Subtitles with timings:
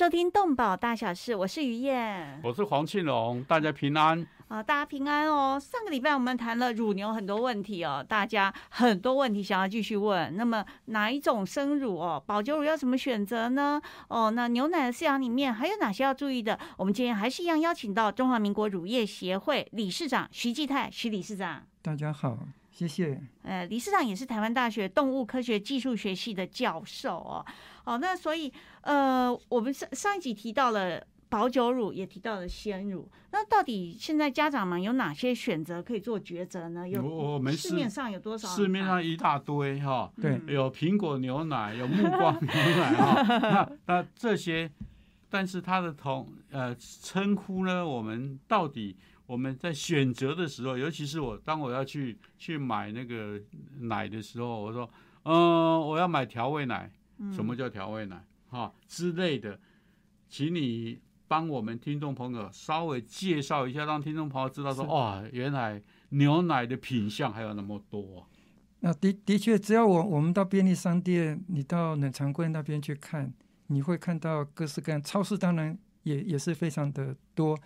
[0.00, 4.26] 收听《动保大小事》，我是于燕，我是黄庆荣，大家平安。
[4.48, 5.60] 啊，大家平安哦。
[5.60, 10.34] 上个礼拜我们谈了乳牛很多问题哦，大家很多问题想要继续问。
[10.38, 13.78] 那么哪一种生乳哦，保酒乳要怎么选择呢？
[14.08, 16.58] 哦，那牛奶的饲养里面还有哪些要注意的？
[16.78, 21.62] 我们今天还是一样邀请到中华民国乳业协会理事长徐继泰徐理事长。
[21.82, 22.38] 大家好，
[22.70, 23.20] 谢谢。
[23.42, 27.44] 呃，理事长也是台湾大学动物科学技术学系的教授哦。
[27.84, 28.52] 哦，那所以
[28.82, 31.02] 呃，我们上上一集提到了。
[31.30, 36.88] 保酒乳也提到了鲜乳，那到底现在家长们有哪些选择可以做抉择呢？
[36.88, 38.48] 有我们市面上有多少？
[38.48, 43.72] 市面上一大堆哈，对，有苹果牛奶，有木瓜牛奶哈。
[43.86, 44.68] 那那这些，
[45.28, 47.86] 但是它的同呃称呼呢？
[47.86, 53.40] 我们到底我们在选择的时候，尤其是我当我要去去买那个
[53.82, 54.90] 奶的时候，我说，
[55.22, 56.90] 嗯，我要买调味奶，
[57.32, 58.24] 什么叫调味奶？
[58.48, 59.58] 哈之类的，
[60.28, 61.00] 请你。
[61.30, 68.28] 帮我们听众朋友稍微介绍一下，让听众朋友知道说，哇，原来牛奶的品相还有那么多。
[68.80, 73.32] 那的的确，只要我我们到便利商店，你到冷藏柜那边去看，
[73.68, 75.00] 你会看到各式各样。
[75.00, 77.56] 超市当然也也是非常的多。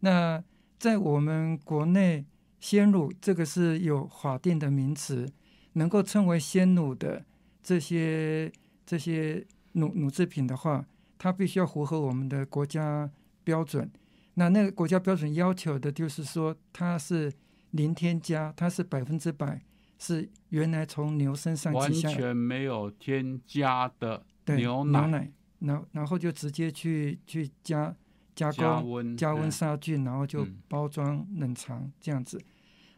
[0.00, 0.42] 那
[0.76, 2.26] 在我们国内，
[2.58, 5.32] 鲜乳这个是有法定的名词，
[5.74, 7.24] 能够称为鲜乳的
[7.62, 8.50] 这些
[8.86, 10.84] 这些乳乳制品的话。
[11.16, 13.10] 它必须要符合我们的国家
[13.44, 13.90] 标准，
[14.34, 17.32] 那那个国家标准要求的就是说，它是
[17.70, 19.62] 零添加，它是百分之百
[19.98, 24.26] 是原来从牛身上完全没有添加的。
[24.46, 27.96] 牛奶，然后然后就直接去去加
[28.34, 32.38] 加工加温杀菌，然后就包装冷藏这样子。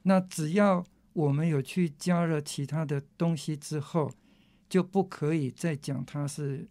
[0.03, 0.83] 那只要
[1.13, 4.11] 我们有去加热其他的东西之后，
[4.69, 6.67] 就不可以再讲它是。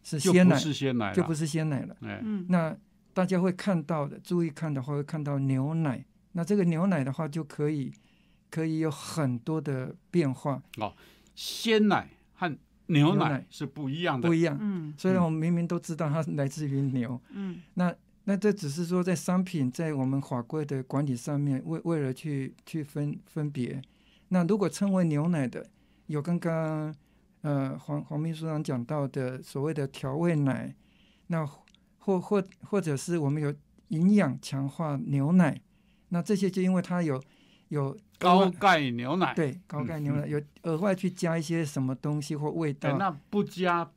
[0.00, 1.94] 是鲜奶，是鲜奶就不是鲜奶了。
[2.00, 2.74] 嗯，那
[3.12, 6.02] 大家会看到的，注意看的话会看到牛奶。
[6.32, 7.92] 那这个牛奶的话，就可以
[8.48, 10.62] 可以有很多的变化。
[10.78, 10.94] 哦，
[11.34, 14.56] 鲜奶和牛奶是不一样的，不一样。
[14.58, 17.20] 嗯，虽然我们明明都知道它来自于牛。
[17.32, 17.94] 嗯，那
[18.24, 23.82] 那这只是说在商品在我们法规的管理上面，为为了去去分分别。
[24.28, 25.66] 那如果称为牛奶的，
[26.06, 26.94] 有刚刚。
[27.42, 30.74] 呃，黄黄秘书长讲到的所谓的调味奶，
[31.28, 31.46] 那
[31.98, 33.54] 或或或者是我们有
[33.88, 35.60] 营养强化牛奶，
[36.08, 37.22] 那这些就因为它有
[37.68, 43.88] 有高钙牛奶，对高钙牛奶有额外去加一些什么东西或味道，那不加，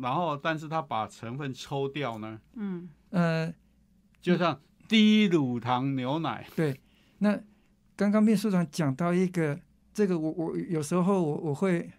[0.00, 2.40] 然后但是它把成分抽掉呢？
[2.54, 3.52] 嗯呃，
[4.22, 6.80] 就像低乳糖牛奶，对。
[7.18, 7.36] 那
[7.96, 9.58] 刚刚秘书长讲到一个
[9.92, 11.90] 这个，我我有时候我我会。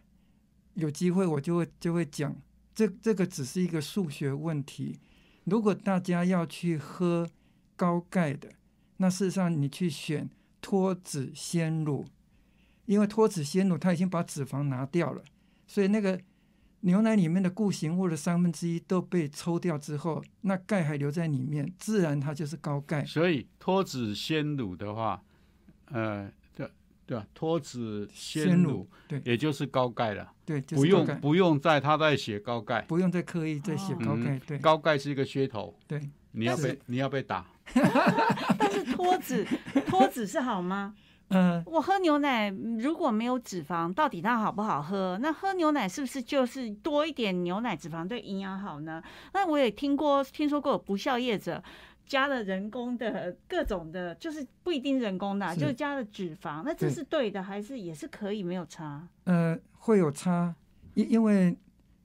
[0.76, 2.36] 有机会我就会就会讲，
[2.74, 5.00] 这这个只是一个数学问题。
[5.44, 7.30] 如果大家要去喝
[7.76, 8.50] 高钙的，
[8.98, 10.30] 那事实上你去选
[10.62, 12.06] 脱脂鲜乳，
[12.86, 15.24] 因为脱脂鲜乳它已经把脂肪拿掉了，
[15.68, 16.20] 所以那个
[16.82, 23.04] 牛奶里面的固形物的三分之一都被抽掉之后，那钙还留在里面，自然它就是高钙。
[23.06, 25.24] 所以脱脂鲜乳的话，
[25.86, 26.32] 呃。
[27.12, 27.28] 对吧？
[27.34, 30.32] 脱脂鲜乳，对，也就是高钙了。
[30.46, 34.40] 对，不用不用再他在写高钙，不用再刻意再写高钙。
[34.48, 35.76] 对，高钙是一个噱头。
[35.86, 36.00] 对，
[36.32, 37.46] 你要被你要被打。
[38.58, 39.46] 但是脱脂
[39.86, 40.96] 脱脂是好吗？
[41.34, 45.18] 嗯，我喝牛奶如果没有脂肪，到底它好不好喝？
[45.22, 49.04] 那喝牛奶是不是就是多一点牛奶脂肪对营养好呢？
[49.34, 51.62] 那我也听过听说过不孝业者。
[52.08, 59.08] 加了人工的各种的，就是不一定人工的，就是加了脂肪，那这是对的还是也是可以没有差？
[59.24, 60.54] 呃，会有差，
[60.94, 61.56] 因因为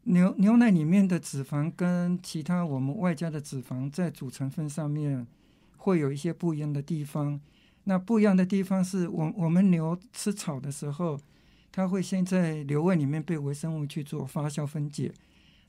[0.04, 5.26] 牛牛奶里面的脂肪跟其他我们外加的脂肪在组成分上面
[5.76, 7.40] 会有一些不一样的地方。
[7.88, 11.18] 那不一样的地方是我我们牛吃草的时候，
[11.72, 15.12] 它会先在牛胃里面被微生物去做发酵分解，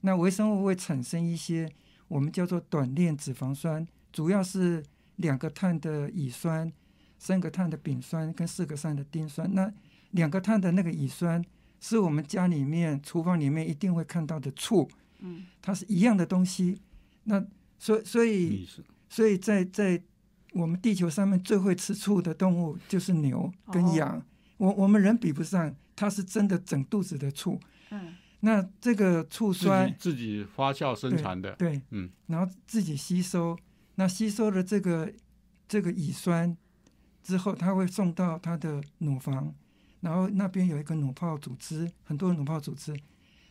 [0.02, 1.70] 那微生物会产生一些
[2.08, 3.88] 我们叫做短链脂肪酸。
[4.18, 4.84] 主要是
[5.18, 6.74] 两个碳的乙酸，
[7.20, 9.48] 三个碳的丙酸跟四个碳的丁酸。
[9.54, 9.72] 那
[10.10, 11.40] 两个碳的那个乙酸
[11.80, 16.82] 是我们家里面厨房里面一定会看到的醋，嗯，它是一样的东西。
[17.26, 17.46] 那
[17.78, 18.68] 所所以
[19.08, 20.02] 所以在在
[20.54, 24.20] 我们地球上面最会吃醋的动物就是牛跟羊。
[24.58, 27.60] 我我们人比不上，它是真的整肚子的醋。
[27.92, 28.16] 嗯。
[28.40, 33.58] 那这个醋酸自己发酵生产的，对，嗯，然后自己吸收，
[34.00, 35.12] 那吸收了这个
[35.68, 36.56] 这个乙酸
[37.24, 39.54] 之后，它会送到它的乳房，
[40.02, 42.96] 然后那边有一个乳泡组织，很多乳泡组织，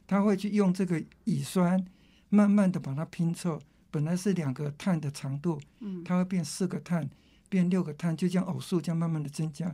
[0.07, 1.85] 它会去用这个乙酸
[2.29, 3.61] 慢慢的把它拼凑，
[3.91, 7.11] 本来是两个碳的长度，嗯，它会变四个碳，
[7.49, 9.71] 变六个碳，就这样偶数这样慢慢的增加，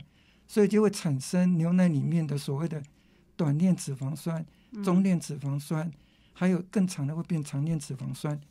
[0.47, 2.83] 所以就会产生牛奶里面的所谓的
[3.35, 4.45] 短链脂肪酸。
[4.83, 5.91] 中链脂肪酸，
[6.33, 8.41] 还有更长的会变长链脂肪酸。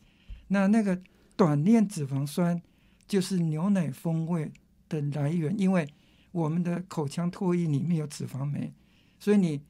[0.47, 0.97] 那那个
[1.37, 2.61] 短链脂肪酸
[3.07, 4.51] 就是牛奶风味
[4.89, 5.89] 的来源，因为
[6.31, 8.73] 我们的口腔唾液里面有脂肪酶，
[9.19, 9.61] 所以你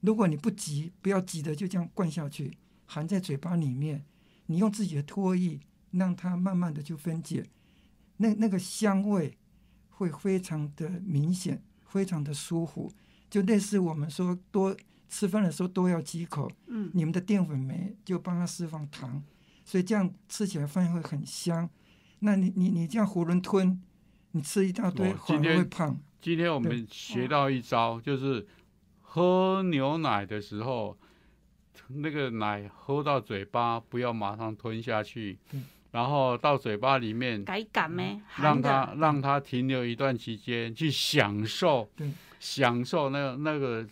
[0.00, 4.04] 如果你不急，不要急的就这样灌下去，含在嘴巴里面，
[4.46, 5.60] 你用自己的唾液
[5.90, 7.44] 让它慢慢的就分解，
[8.18, 9.36] 那那个香味
[9.90, 12.90] 会非常的明显，非常的舒服，
[13.30, 14.76] 就类似我们说多。
[15.14, 19.22] 吃饭的时候多要几口，嗯，你们的淀粉酶就帮它释放糖，
[19.64, 21.68] 所以这样吃起来饭会很香。
[22.20, 23.80] 那你你你这样囫囵吞，
[24.32, 26.00] 你吃一大堆反而会胖。
[26.20, 28.46] 今天我们学到一招，就是
[29.00, 30.96] 喝牛奶的时候，
[31.88, 35.38] 那个奶喝到嘴巴不要马上吞下去，
[35.90, 41.90] 然后到嘴巴里面改感没，让它让它停留一段期间去享受。
[41.96, 42.10] 对。
[42.42, 43.86] 享受那个那个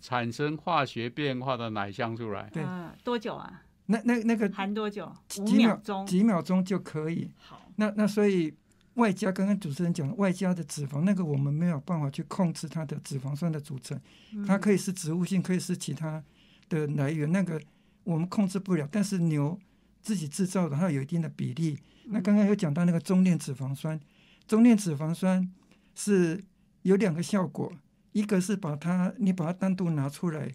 [0.00, 2.64] 产生化学变化的奶香出来，对，
[3.04, 3.62] 多久啊？
[3.88, 5.12] 那那那个含多久？
[5.28, 6.06] 几秒钟？
[6.06, 7.30] 几秒钟就可以。
[7.36, 8.54] 好，那那所以
[8.94, 14.00] 外加刚刚主持人讲的外加的脂肪，那个我们没有办法去控制它的脂肪酸的组成，
[14.46, 16.22] 它可以是植物性，可以是其他
[16.68, 17.60] 的来源，那个
[18.04, 18.88] 我们控制不了。
[18.90, 19.58] 但是牛
[20.00, 21.78] 自己制造的，它有一定的比例。
[22.06, 24.00] 那刚刚有讲到那个中链脂肪酸，
[24.46, 25.52] 中链脂肪酸
[25.94, 26.42] 是。
[26.82, 27.70] 有两个效果，
[28.12, 30.50] 一个是把它，你把它单独拿出来，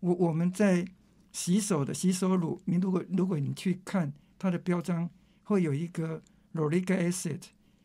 [0.00, 0.84] 我我们在
[1.32, 5.08] 洗手的洗手乳，你如果如果你去看它的标章，
[5.44, 6.22] 会有一个
[6.54, 7.40] lauric acid，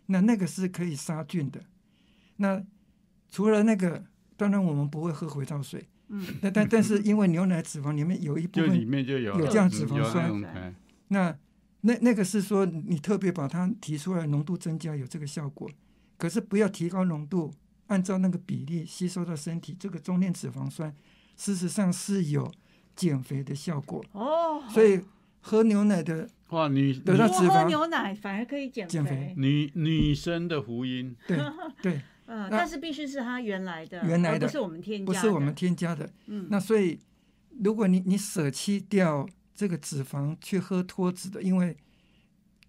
[0.07, 1.61] 那那个是可以杀菌的。
[2.37, 2.63] 那
[3.29, 4.05] 除了那个，
[4.35, 11.37] 当然我们不会喝肥皂水，嗯，但但但是因为牛奶脂肪里面有一部分里面就有有这样脂肪酸，那
[11.81, 15.69] 那那个是说你特别把它提出来，浓度增加有这个效果，
[16.17, 17.53] 可是不要提高浓度。
[17.87, 20.91] 按照那个比例吸收到身体，这个中链脂肪酸
[21.35, 22.51] 事实上是有
[22.95, 24.63] 减肥的效果哦。
[24.69, 25.01] 所以
[25.41, 29.33] 喝牛奶的哇，女得到脂肪，喝牛奶反而可以减肥。
[29.37, 31.37] 女女生的福音，对
[31.81, 36.09] 对， 嗯，但是必须是它原来的，原来的不是我们添加，不是我们添加的。
[36.27, 36.99] 嗯，那所以
[37.63, 41.75] 如果你你舍弃掉这个脂肪去喝脱脂的，因为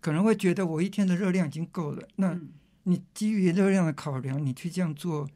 [0.00, 2.38] 可能会觉得我一天的热量已经够了，那。
[2.88, 5.28] 你基于热量的考量，你去这样做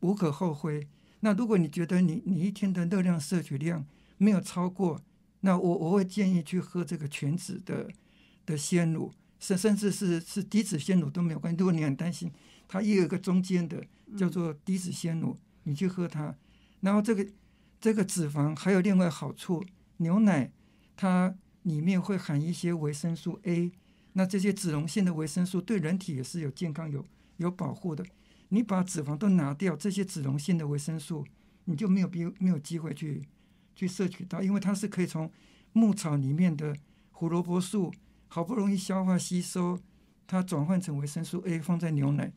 [0.00, 0.86] 无可厚非。
[1.20, 3.82] 那如果你觉得你你一天的热量摄取量
[4.22, 5.00] 没有超过，
[5.40, 7.88] 那我我会建议去喝这个全脂的
[8.44, 11.56] 的鲜乳，甚甚至是是低脂鲜乳都没有关系。
[11.58, 12.30] 如果你很担心，
[12.68, 13.82] 它也有一个中间的
[14.18, 16.36] 叫做低脂鲜乳，你去喝它。
[16.80, 17.26] 然后这个
[17.80, 19.64] 这个脂肪还有另外好处，
[19.96, 20.52] 牛奶
[20.94, 23.72] 它里面会含一些维生素 A。
[24.12, 27.02] 那这些脂溶性的维生素对人体也是有健康、有
[27.38, 28.04] 有保护的。
[28.50, 31.24] 你把脂肪都拿掉，这些脂溶性的维生素
[31.64, 33.22] 你就没有必没有机会去
[33.80, 35.30] 去摄取到，因为它是可以从
[35.72, 36.76] 牧草里面的
[37.12, 37.90] 胡萝卜素
[38.28, 39.78] 好不容易消化吸收，
[40.26, 42.30] 它转换成维生素 A 放在牛奶，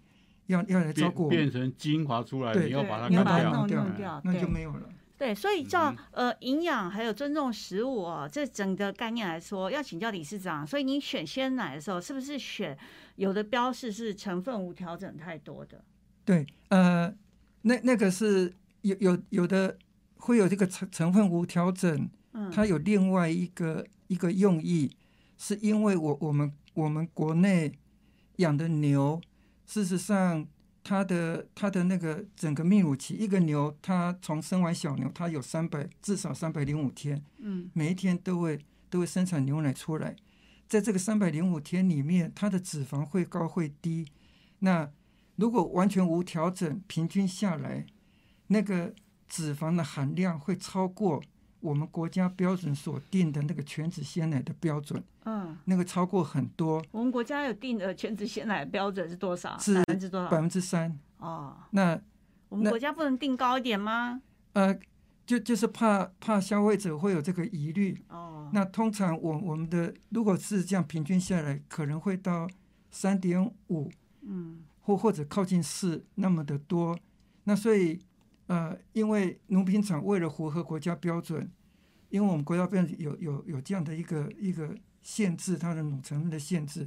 [0.46, 4.88] 要要来照顾变成精华出来，你要把它弄掉，那就没有了。
[5.18, 10.66] 对，所以叫呃营养还有尊重食物哦，这整个概念来说，要请教理事长。
[10.66, 12.78] 所以你选鲜奶的时候，是不是选
[13.18, 15.84] 有的标示是成分无调整太多的？
[16.24, 17.14] 对，呃，
[17.64, 19.78] 那那个是有有有的
[20.24, 24.96] 会有这个成成分无调整，嗯，它有另外一个一个用意，
[25.38, 27.74] 是因为我我们我们国内
[28.38, 29.22] 养的牛，
[29.66, 30.48] 事实上。
[30.86, 40.14] 它的它的那个整个泌乳期，一个牛它从生完小牛，它有三百至少三百零五天，嗯，每一天都会都会生产牛奶出来，
[40.68, 44.06] 在这个三百零五天里面，它的脂肪会高会低。
[44.60, 44.92] 那
[45.38, 47.86] 如果完全无调整，平均下来，
[48.48, 48.94] 那个
[49.34, 51.20] 脂肪的含量会超过。
[51.60, 56.84] 我们国家标准所定的那个全脂鲜奶的标准，嗯，那个超过很多。
[56.92, 59.58] 我们国家有定的全脂鲜奶标准是多少？
[59.58, 60.30] 是百分之多少？
[60.30, 61.00] 百分之三。
[61.20, 61.98] 哦，那
[62.50, 64.22] 我们国家不能定高一点吗？
[64.52, 64.78] 呃，
[65.26, 67.98] 就就是怕怕消费者会有这个疑虑。
[68.10, 72.46] 哦，那通常我我们的如果是这样平均下来，可能会到
[72.92, 73.90] 三点五，
[74.24, 77.00] 嗯，或或者靠近四那么的多。
[77.46, 78.02] 那所以。
[78.48, 81.50] 呃，因为农品厂为了符合国家标准，
[82.10, 86.86] 因为我们国家标准有有有这样的一个一个限制，它的乳成分的限制，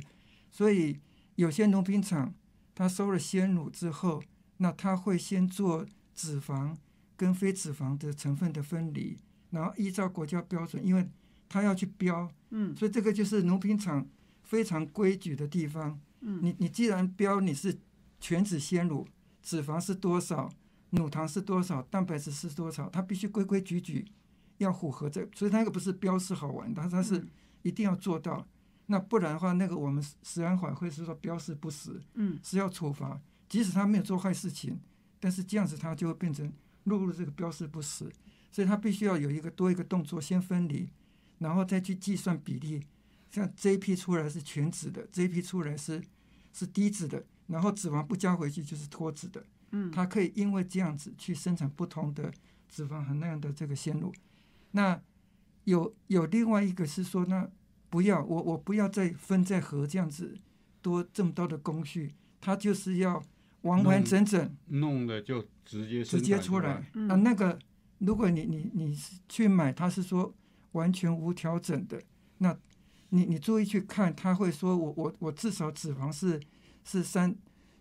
[0.50, 0.98] 所以
[1.34, 2.34] 有些农品厂
[2.74, 4.22] 它收了鲜乳之后，
[4.58, 6.76] 那它会先做脂肪
[7.16, 9.16] 跟非脂肪的成分的分离，
[9.50, 11.08] 然后依照国家标准，因为
[11.48, 14.06] 它要去标，嗯，所以这个就是农品厂
[14.42, 15.98] 非常规矩的地方。
[16.20, 17.78] 嗯，你你既然标你是
[18.20, 19.06] 全脂鲜乳，
[19.42, 20.50] 脂肪是多少，
[20.90, 24.06] 乳糖是多少，蛋白质是多少，它必须规规矩矩。
[24.58, 27.22] 要符合这，所以它那个不是标示好玩，它它是
[27.60, 28.46] 一定要做到。
[28.86, 33.20] 那不然的话，那个我们食安法会是说标示不实，嗯，是要处罚。
[33.50, 34.80] 即使他没有做坏事情，
[35.20, 36.50] 但是这样子他就会变成
[36.84, 38.10] 落入这个标示不实，
[38.50, 40.88] 所以他必须要有一个多一个动作，先分离，
[41.38, 42.82] 然后再去计算比例。
[43.30, 46.02] 像这一批出来是全脂的，这一批出来是
[46.54, 49.44] 是低脂的，然后脂肪不加回去就是脱脂的。
[49.70, 52.32] 嗯，它可以因为这样子去生产不同的
[52.68, 54.12] 脂肪含量的这个鲜乳。
[54.72, 55.00] 那
[55.64, 57.48] 有有另外一个是说，那
[57.88, 60.36] 不要我我不要再分再合这样子
[60.82, 63.22] 多这么多的工序，它就是要
[63.62, 66.72] 完完整整弄的就直接直接出来
[67.08, 67.16] 啊。
[67.16, 67.58] 那个
[67.98, 68.96] 如果你你你
[69.28, 70.34] 去买，它是说
[70.72, 72.00] 完全无调整的，
[72.38, 72.56] 那
[73.08, 76.40] 你你注意去看，他会说我我我至少脂肪是
[76.84, 77.34] 是三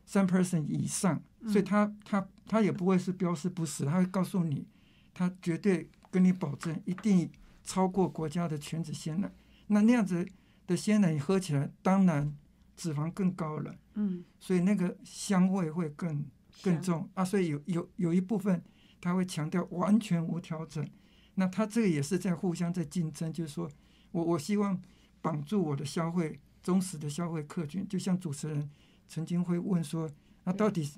[0.05, 4.65] 三 percent 以上，所以他他他也不会是标示不实，他会告诉你，
[5.13, 5.89] 他绝对。
[6.11, 7.29] 跟你保证，一定
[7.61, 9.29] 超过国家的全脂鲜奶。
[9.67, 10.25] 那那样子
[10.65, 12.33] 的鲜奶，你喝起来当然
[12.77, 16.23] 脂肪更高了，嗯，所以那个香味会更
[16.61, 17.25] 更重啊。
[17.25, 18.63] 所以有有有一部分
[19.01, 20.89] 他会强调完全无调整。
[21.33, 23.69] 那他这个也是在互相在竞争，就是说
[24.11, 24.81] 我我希望
[25.21, 27.85] 绑住我的消费忠实的消费客群。
[27.89, 28.69] 就像主持人
[29.07, 30.09] 曾经会问说，
[30.43, 30.89] 那到底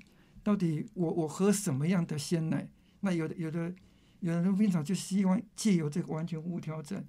[0.42, 2.68] 到底我我喝什么样的鲜奶？
[3.00, 3.74] 那有的有的。
[4.20, 7.00] 有的农品厂就希望借由这个完全无调整，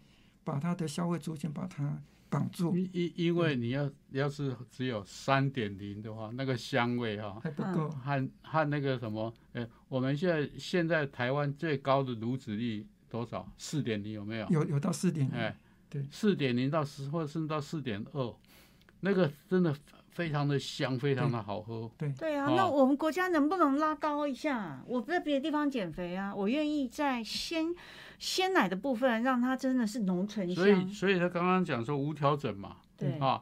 [0.44, 2.78] 把它的消费族群把它绑住。
[2.78, 7.90] 因因因为你要要是只有三点零的话，那个香味哈还不够。
[7.90, 13.52] 和和那个什么，呃，我们现在现在台湾最高的乳脂率多少？
[13.58, 14.48] 四点零有没有？
[14.50, 15.36] 有有到四点零。
[15.36, 15.58] 哎，
[15.90, 18.36] 对，四点零到十或者甚至到四点二，
[19.00, 19.76] 那个真的。
[20.12, 21.90] 非常的香，非常的好喝。
[21.98, 24.82] 对对啊，那我们国家能不能拉高一下？
[24.88, 27.74] 我在别的地方减肥啊，我愿意在鲜
[28.18, 30.56] 鲜奶的部分让它真的是浓醇香。
[30.56, 33.42] 所以，所以他刚刚讲说无调整嘛，对啊，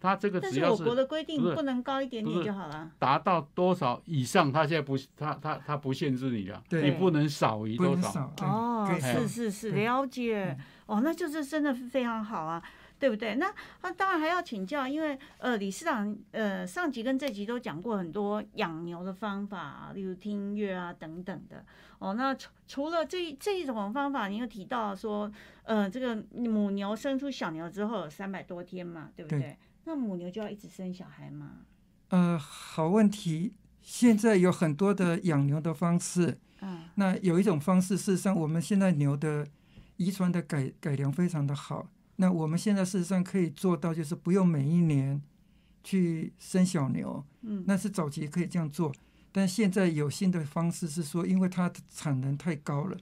[0.00, 2.90] 他这个只要是我国的规定不能高一点点就好了。
[2.98, 8.32] 达到多少以上，他现在不，他他他不限制你了，你不能少于多少。
[8.40, 10.56] 哦，是是是，了解。
[10.86, 12.62] 哦，那就是真的非常好啊。
[13.00, 13.34] 对不对？
[13.36, 21.64] 那那当然还要请教，因为呃，理事长呃上集跟这集都讲过很多养牛的方法，例如听音乐啊等等的。
[21.98, 25.32] 哦，那除除了这这一种方法，你又提到说，
[25.64, 29.56] 呃，这个母牛生出小牛之后有三百多天嘛，对不对？
[29.84, 31.52] 那母牛就要一直生小孩吗？
[32.10, 33.54] 呃，好问题。
[33.82, 36.38] 现在有很多的养牛的方式。
[36.60, 36.84] 嗯。
[36.96, 39.46] 那有一种方式，事实上我们现在牛的
[39.96, 41.88] 遗传的改改良非常的好。
[42.20, 45.22] 那我们现在事实上可以做到，就是不用每一年
[45.82, 48.94] 去生小牛，嗯，那是早期可以这样做。
[49.32, 52.98] 但现在有新的方式是说，因为它的产能太高了，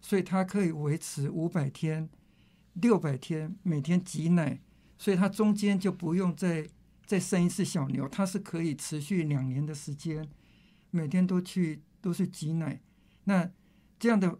[0.00, 2.08] 所以它可以维持五百天、
[2.72, 4.60] 六百天每天挤奶，
[4.98, 6.66] 所以它中间就不用再
[7.04, 10.28] 再生一次小牛，它是可以持续两年的时间，
[10.90, 12.80] 每天都去都是挤奶。
[13.22, 13.48] 那
[14.00, 14.36] 这样的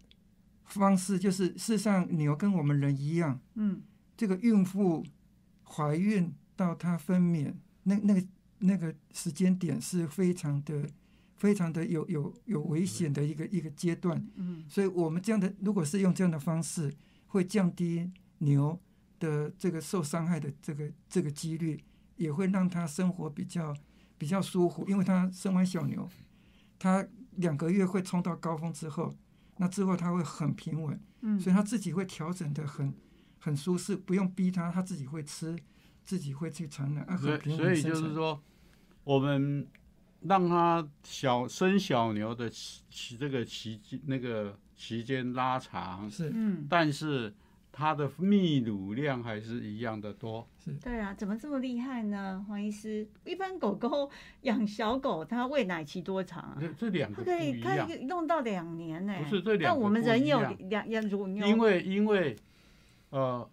[0.65, 3.83] 方式就是，事实上牛跟我们人一样，嗯。
[4.17, 5.05] 这个孕妇
[5.65, 8.27] 怀孕到她分娩，那那个
[8.59, 10.89] 那个时间点是非常的、
[11.37, 14.27] 非常的有有有危险的一个一个阶段。
[14.37, 16.95] 嗯，所以我们这样的，如果是用这样的方式，
[17.27, 18.81] 会降低牛
[19.19, 21.85] 的这个受伤害的这个这个几率，
[22.17, 23.77] 也会让它生活比较
[24.17, 24.87] 比较舒服。
[24.89, 26.09] 因为它生完小牛，
[26.79, 29.15] 它两个月会冲到高峰之后，
[29.59, 30.99] 那之后它会很平稳。
[31.21, 32.95] 嗯，所以它自己会调整的很。
[33.39, 35.57] 很舒适，不用逼他，他自己会吃，
[36.03, 37.19] 自己会去传染。
[37.19, 38.43] 所以，所以就是说，
[39.05, 39.67] 我们
[40.23, 47.33] 让他小生小牛的期这个期那个期间拉长，是，嗯，但是
[47.71, 50.49] 它的泌乳量还是一样的多。
[50.65, 52.45] 是，对啊，怎么这么厉害呢？
[52.49, 54.11] 黄医师，一般狗狗
[54.43, 56.57] 养小狗，它喂奶期多长啊？
[56.59, 59.15] 这这两个可以，可以弄到两年呢。
[59.23, 62.37] 不是这两但我们人有两养乳牛，因为因为。
[63.11, 63.49] 呃，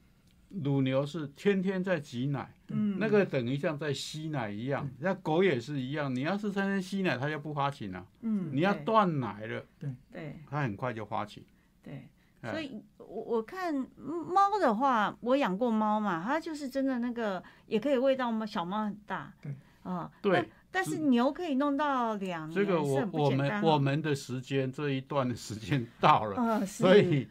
[0.50, 6.13] 乳牛是天天在挤奶，嗯，那个等于像在吸奶一样，那狗也是一样。
[6.13, 8.05] 你要是天天吸奶，它就不发情了。
[8.22, 11.43] 嗯，你要断奶了，对对，它很快就发情。
[11.83, 12.07] 对，
[12.41, 19.33] 所以我我看猫的话，我养过猫嘛，它就是真的那个也可以喂到猫小猫很大。
[19.41, 20.50] 对，啊，对。
[20.72, 27.27] 但是牛可以弄到两年，这个我我们我们的时间这一段的时间到了，所以。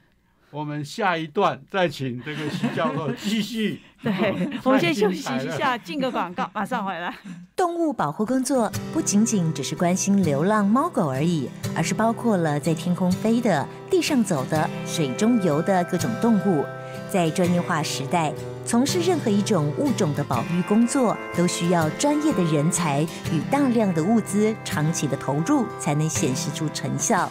[0.52, 3.80] 我们下一段再请这个徐教授继续。
[4.02, 4.12] 对，
[4.62, 7.14] 我们先休息一下，进个广告，马上回来。
[7.56, 16.64] 动物保护工作不仅仅只是关心流浪猫狗而已，而是包括了在天空飞的、地上走的、水中游的各种动物。
[17.09, 18.32] 在专业化时代，
[18.66, 27.30] 从事任何一种物种的保育工作，都需要专业的人才与大量的物资，长期的投入，才能显示出成效。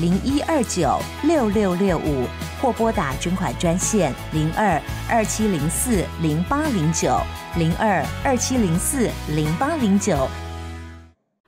[0.00, 2.24] 零一二九六六六五，
[2.58, 4.80] 或拨打捐款专线零二
[5.10, 7.14] 二七零四零八零九
[7.58, 10.26] 零二二七零四零八零九。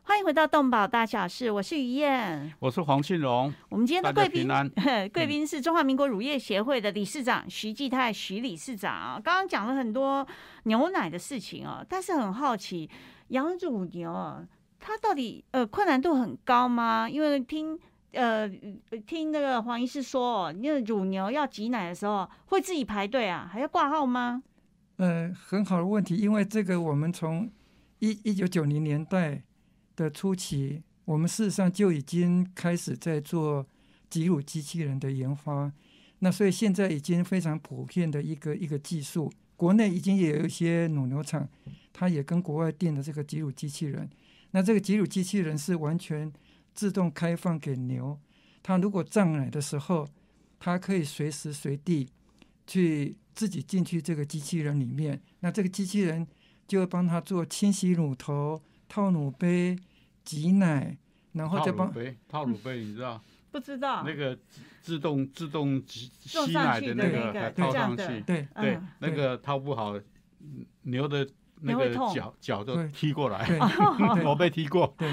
[0.03, 3.51] 欢迎回到动保大小事，我是于燕，我是黄庆荣。
[3.71, 4.47] 我们今天的贵宾，
[5.15, 9.19] 贵宾是中华民国乳业协会的理事长徐继泰徐理事长。
[9.25, 10.27] 刚刚讲了很多
[10.65, 12.91] 牛奶的事情哦，但是很好奇
[13.29, 14.47] 养乳牛。
[14.79, 17.09] 它到底呃困难度很高吗？
[17.09, 17.79] 因为听
[18.13, 18.49] 呃
[19.07, 24.43] 听那个黄医师说，那乳牛要挤奶的时候会自己排队啊，还要挂号吗？
[24.97, 27.51] 呃，很好的问题，因为这个我们从
[27.99, 29.43] 一一九九零年代
[29.97, 33.67] 的初期，我们事实上就已经开始在做
[34.09, 35.73] 挤乳机器人的研发，
[36.21, 41.49] 那所以现在已经非常普遍的一个一个技术，国内已经也有一些乳牛场，
[41.93, 44.09] 它也跟国外订的这个挤乳机器人。
[44.53, 46.31] 那这个挤乳机器人是完全
[46.75, 48.19] 自动开放给牛，
[48.63, 50.09] 它如果胀奶的时候，
[50.59, 52.09] 它可以随时随地
[52.67, 55.21] 去自己进去这个机器人里面。
[55.41, 56.27] 那这个机器人
[56.67, 59.77] 就会帮它做清洗乳头、套乳杯、
[60.25, 60.97] 挤奶，
[61.33, 61.93] 然后再帮
[62.29, 63.23] 套乳杯，你知道？
[63.51, 64.03] 不知道。
[64.07, 64.39] 那个
[64.81, 69.99] 自动自动吸吸奶的那个套上去，对对，那个套不好，
[70.83, 71.29] 牛的。
[71.65, 73.47] 那个脚脚都踢过来，
[74.25, 74.93] 我 被踢过。
[74.99, 75.09] 对，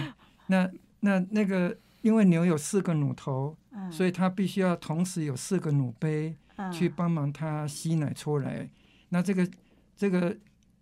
[0.47, 0.67] 那
[1.01, 3.57] 那那个，因为牛有四个乳头，
[3.91, 6.35] 所以它必须要同时有四个乳杯
[6.71, 8.69] 去帮忙它吸奶出来。
[9.09, 9.49] 那这个
[9.95, 10.35] 这个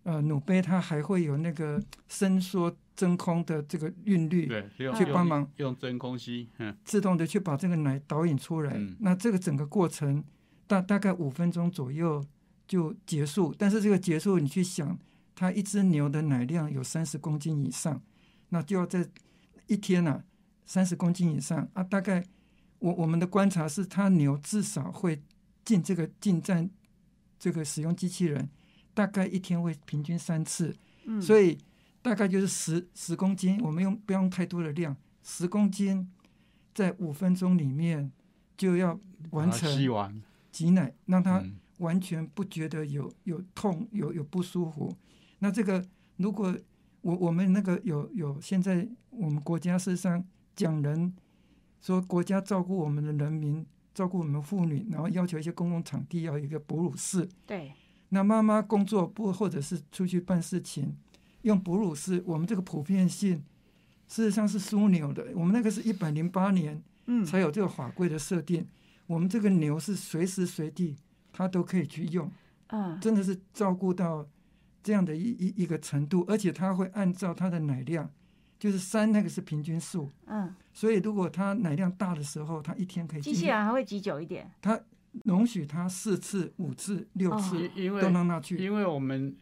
[0.04, 6.50] 呃乳杯它还会有那个伸缩真空的这个韵律，对，去帮忙用真空吸，
[6.84, 8.80] 自动的去把这个奶导引出来。
[9.00, 10.24] 那这个整个过程
[10.66, 12.26] 大大概五分钟左右
[12.68, 13.54] 就结束。
[13.58, 14.98] 但是这个结束，你去想。
[15.40, 18.02] 它一只牛的奶量有三十公斤以上，
[18.50, 19.08] 那就要在
[19.68, 20.24] 一天呢，
[20.66, 21.84] 三十公斤以上啊。
[21.84, 22.24] 大概
[22.80, 25.22] 我我们的观察是，它牛至少会
[25.64, 26.70] 进这个进站
[27.38, 28.50] 这个使用机器人，
[28.94, 30.76] 大概一天会平均三次。
[31.06, 31.58] 嗯，所以
[32.02, 36.10] 大概就是十十公斤，我们用不用太多的量，十公斤
[36.74, 38.12] 在五分钟里面
[38.56, 39.00] 就要
[39.32, 41.44] 完成挤奶，让它
[41.80, 44.96] 完全不觉得有有痛有有不舒服。
[45.40, 46.58] 那这个，如果
[47.02, 50.24] 我我们那个有有现在我们国家事实上
[50.56, 51.14] 讲人
[51.80, 57.28] 说国家照顾我们的人民，照顾我们妇女，然后要求一些公共场地要一个哺乳室。
[57.46, 57.72] 对。
[58.10, 60.96] 那妈妈工作不或者是出去办事情，
[61.42, 63.44] 用哺乳室，我们这个普遍性
[64.08, 65.28] 事实上是枢纽的。
[65.36, 68.66] 我们那个是一百零八年嗯才有这个法规的设定，
[69.06, 70.96] 我们这个牛是随时随地
[71.32, 72.32] 它都可以去用，
[72.68, 74.28] 嗯，真的是照顾到。
[74.88, 78.10] 这样的一一一个程度，而且它会按照它的奶量，
[78.58, 84.80] 就是三那个是平均数，嗯，所以如果它奶量大的时候，它一天可以机器人还会挤久一点，它
[85.26, 87.68] 容许它四次、五次、六次
[88.02, 89.36] 都让它去，因为我们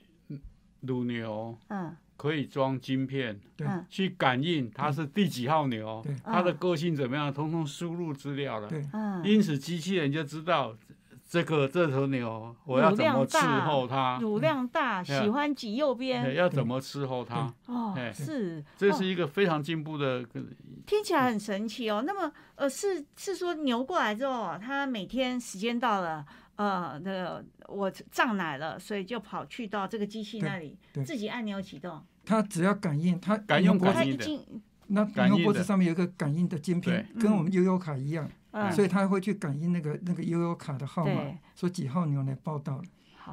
[0.82, 1.96] 乳牛嗯。
[2.18, 8.84] 可以装晶片，对，去感应它是第几号牛，它的个性怎么样，通通输入资料了，对，
[9.24, 10.76] 因此机器人就知道。
[11.28, 14.20] 这个这头牛，我要怎么伺候它？
[14.22, 16.36] 乳量大，喜欢挤右边。
[16.36, 17.52] 要怎么伺候它？
[17.66, 20.24] 哦，是，这是一个非常进步的。
[20.86, 22.04] 听起来很神奇哦。
[22.06, 26.24] 那么，呃，是是说牛过来之后，它每天时间到了，
[26.58, 32.00] 呃，那个我胀奶了，所以就跑去到这个机器那里，自己按钮启动。
[32.24, 34.46] 它只要感应，它感应感应的。
[34.88, 38.30] 那牛脖子上面有一个感应的晶片，跟我们悠悠卡一样。
[38.72, 41.12] 所以他会去感应那个那个悠悠卡的号码，
[41.56, 42.84] 说几号牛奶报到了。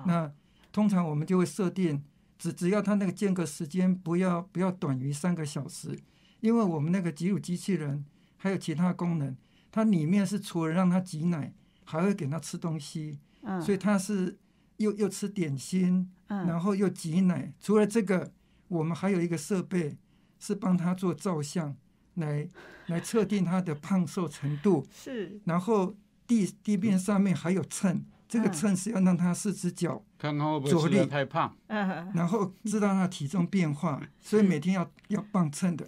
[0.07, 0.33] 那
[0.73, 2.03] 通常我们就会设定，
[2.39, 5.97] 只只要它那个间隔时间不要不要短于三个小时，
[6.41, 8.05] 因为我们那个挤乳机器人
[8.37, 9.37] 还有其他功能，
[9.71, 11.53] 它里面是除了让它挤奶，
[11.85, 13.19] 还会给它吃东西，
[13.61, 14.39] 所以它是
[14.79, 17.53] 又又吃点心，然后又挤奶。
[17.61, 18.33] 除了这个，
[18.69, 19.97] 我们还有一个设备
[20.41, 21.77] 是帮它做照相，
[22.15, 22.49] 来
[22.87, 24.87] 来测定他的胖瘦程度。
[24.93, 25.95] 是，然后
[26.27, 28.05] 地地面上面还有秤。
[28.29, 31.55] 这个秤是要让他四只脚看看会不会太胖，
[32.15, 35.87] 然后知道他体重变化，所以每天要要磅秤的，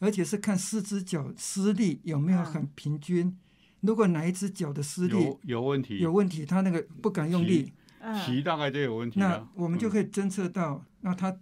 [0.00, 3.38] 而且是看四只脚施力有没有很平均。
[3.82, 7.72] 如果哪一只脚的施力有有问题，有问题，他那个不敢用力，
[8.24, 9.20] 蹄大概就有问题。
[9.20, 11.36] 那我们就可以侦测到，那他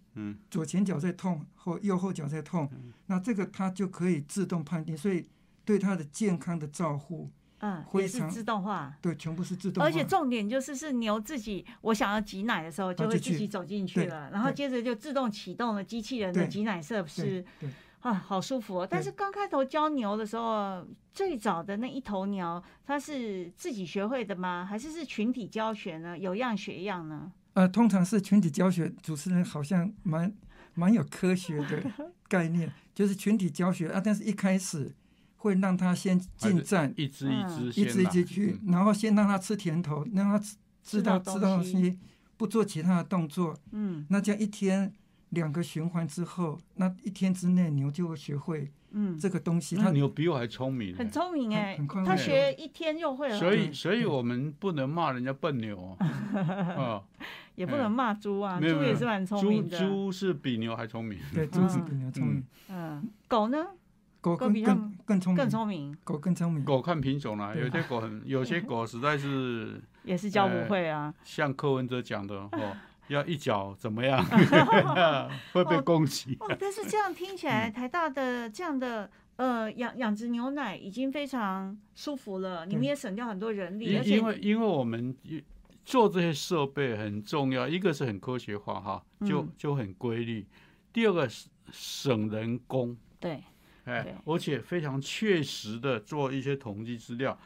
[0.50, 2.70] 左前脚在痛或右后脚在痛，
[3.06, 5.26] 那这个他就可以自动判定，所以
[5.64, 7.30] 对他的健康的照护。
[7.64, 9.88] 嗯，也是自动化，对，全部是自动化。
[9.88, 17.44] 而且重点就是是牛自己，我想要挤奶的时候，就会自己走进去了，然后接着就自动启动了机器人的挤奶设施，
[18.02, 18.88] 啊，好舒服哦。
[18.88, 24.64] 但是刚开头教牛的时候，最早的那一头牛，它是自己学会的吗？
[24.64, 26.16] 还是是群体教学呢？
[26.18, 27.32] 有样学样呢？
[27.54, 28.92] 呃，通常是群体教学。
[29.02, 30.32] 主持人好像蛮
[30.74, 31.82] 蛮有科学的
[32.28, 34.00] 概念，就是群体教学啊。
[34.04, 34.94] 但是一开始。
[35.42, 40.38] 会让他先进站，一只一只，一只一只去，然后先让他吃甜头，让他
[40.84, 41.98] 知道知道东西，
[42.36, 43.58] 不做其他的动作。
[43.72, 44.94] 嗯，那这样一天
[45.32, 49.76] 两个循环之后，那一天之内牛就会学会嗯这个东西。
[49.76, 53.38] 那牛比我还聪明，很聪明哎，他学一天就会了。
[53.38, 57.02] 所以，所以我们不能骂人家笨牛啊，
[57.56, 59.78] 也不能骂猪啊，猪也是蛮聪明的。
[59.78, 62.44] 猪猪是比牛还聪明，对，猪是比牛聪明。
[62.68, 63.66] 嗯，狗呢？
[64.20, 65.96] 狗更更更聪明，更聪明。
[66.04, 66.64] 狗更聪明。
[66.64, 71.12] 狗看品种啦，有些狗很，有些狗实在是 也是教不会啊。
[71.24, 72.76] 像柯文哲讲的哦，
[73.08, 74.24] 要一脚怎么样
[75.52, 76.36] 会被攻击。
[76.40, 84.00] 哦，但是这样听起来，台大的这样的呃养养殖牛奶已经非常舒服了，你们也省掉很多人力。
[84.04, 85.14] 因为因为我们
[85.84, 90.44] 做这些设备很重要，一个是很科学化哈，就就很规律；
[90.92, 92.96] 第二个是省人工。
[93.18, 93.42] 对。
[93.84, 97.36] 哎，而且非常确实的做一些统计资料，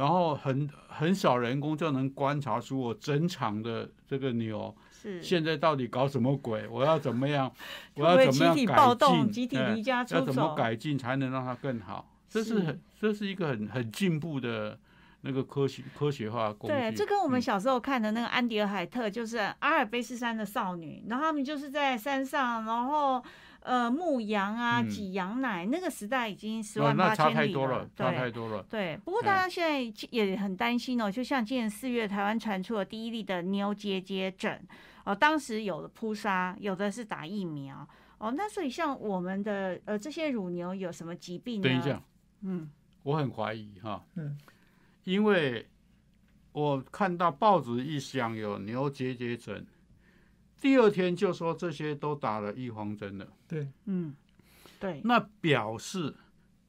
[0.00, 6.66] 然后很很少人工就能观察出我整场的这个牛是现在到底搞什么鬼？
[6.68, 7.52] 我要怎么样？
[7.96, 9.30] 我要怎么样改进？
[9.30, 10.20] 集体离家出走？
[10.20, 12.10] 要怎么改进才能让它更好？
[12.30, 14.78] 这是很这是一个很很进步的
[15.20, 16.74] 那个科学科学化工具。
[16.74, 23.22] 对，这跟我们小时候看的那个安迪尔海特，就是阿尔卑斯山的少女，然后他们就是在山上，然后。
[23.62, 27.34] 呃，牧羊啊，挤羊奶，那个时代已经十万八千里了。
[27.34, 28.64] 差太多了，差太多了。
[28.70, 31.10] 对，不过大家现在也很担心哦。
[31.10, 34.66] 就像今年四月，台湾传出了第一例的牛结节疹，
[35.04, 37.86] 哦，当时有的扑杀，有的是打疫苗。
[38.16, 41.68] 哦，那所以像我们的呃这些乳牛有什么疾病呢？
[41.68, 42.02] 等一下，
[42.40, 42.70] 嗯，
[43.02, 44.38] 我很怀疑哈，嗯，
[45.04, 45.66] 因为
[46.52, 49.66] 我看到报纸一讲有牛结节疹。
[50.60, 54.14] 第二天就说这些都打了预防针了，对，嗯，
[54.78, 56.14] 对，那表示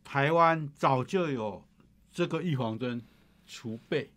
[0.03, 1.65] 台湾早就有
[2.11, 3.01] 这个预防针
[3.45, 4.11] 储备。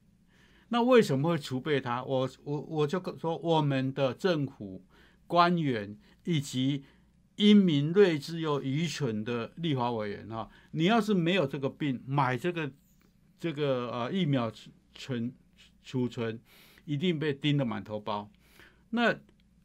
[0.69, 2.03] 那为什么会储备它？
[2.03, 4.83] 我我我就说我们的政府
[5.27, 6.85] 官员以及
[7.37, 12.71] 英明睿智又愚蠢的立法委员哈，你要是没有这个病，买这个
[13.39, 14.51] 这个呃疫苗
[14.95, 15.33] 存
[15.83, 16.41] 储存，
[16.85, 18.31] 一定被盯得满头包。
[18.91, 19.17] 那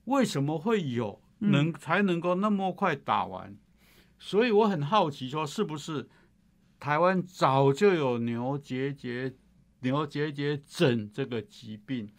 [0.10, 3.56] 为什么会有能才能够那么快打完？
[4.18, 6.10] 所以我很好奇，说是不是
[6.80, 9.34] 台湾早就有牛结节
[9.82, 12.10] 牛结节疹这个疾病，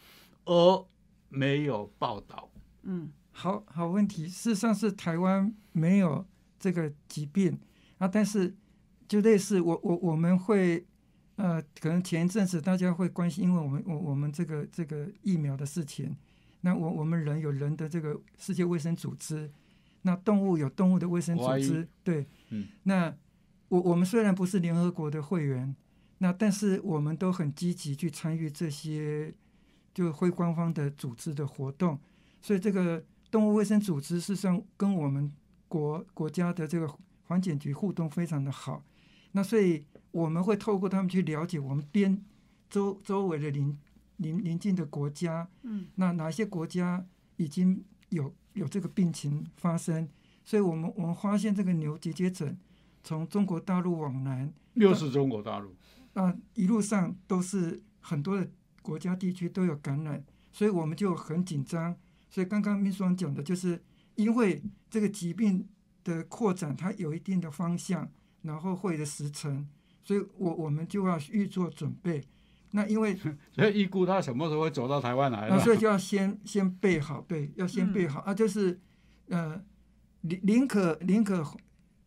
[0.45, 0.87] 而
[1.29, 2.51] 没有报道？
[2.85, 4.27] 嗯，好好问题。
[4.27, 6.25] 事实上是台湾没有
[6.59, 7.59] 这个疾病
[7.99, 8.57] 啊，但是
[9.09, 10.87] 就类似我我我们会
[11.37, 16.17] 呃，可能前一阵子大家会关心，因为我们我我们这个这个疫苗的事情。
[16.63, 19.51] 那我我们人有人的这个世界卫生组织，
[20.03, 23.15] 那动物有动物的卫生组织，对，嗯，那
[23.69, 25.75] 我我们虽然不是联合国的会员，
[26.19, 29.33] 那但是我们都很积极去参与这些
[29.95, 31.99] 就非官方的组织的活动，
[32.43, 35.33] 所以这个动物卫生组织事实上跟我们
[35.67, 36.87] 国国家的这个
[37.25, 38.85] 环检局互动非常的好，
[39.33, 42.23] 那所以我们会透过他们去了解我们边
[42.69, 43.79] 周周围的邻。
[44.21, 47.05] 邻邻近的国家，嗯，那哪些国家
[47.37, 50.09] 已经有有这个病情发生？
[50.45, 52.57] 所以我们我们发现这个牛结节疹
[53.03, 55.75] 从中国大陆往南，又是中国大陆，
[56.15, 58.51] 那，一路上都是很多的
[58.83, 61.97] 国家地区都有感染，所以我们就很紧张。
[62.29, 63.83] 所以刚刚秘书长讲的就是，
[64.17, 65.69] 因为这个疾病
[66.05, 68.11] 的扩展，它有一定的方向，
[68.43, 69.69] 然后会的时程，
[70.03, 72.25] 所以我我们就要预做准备。
[72.73, 73.17] 那因为
[73.53, 78.21] 所以预估他什么时候会走到台湾来，那所以就要先先备好，对，要先备好。
[78.21, 78.79] 啊，就是
[79.29, 79.63] 呃，
[80.23, 81.45] 宁宁可宁可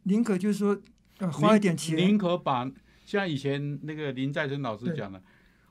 [0.03, 0.77] 宁可就是说
[1.19, 2.69] 呃花一点钱，宁可把
[3.05, 5.21] 像以前那个林在生老师讲的，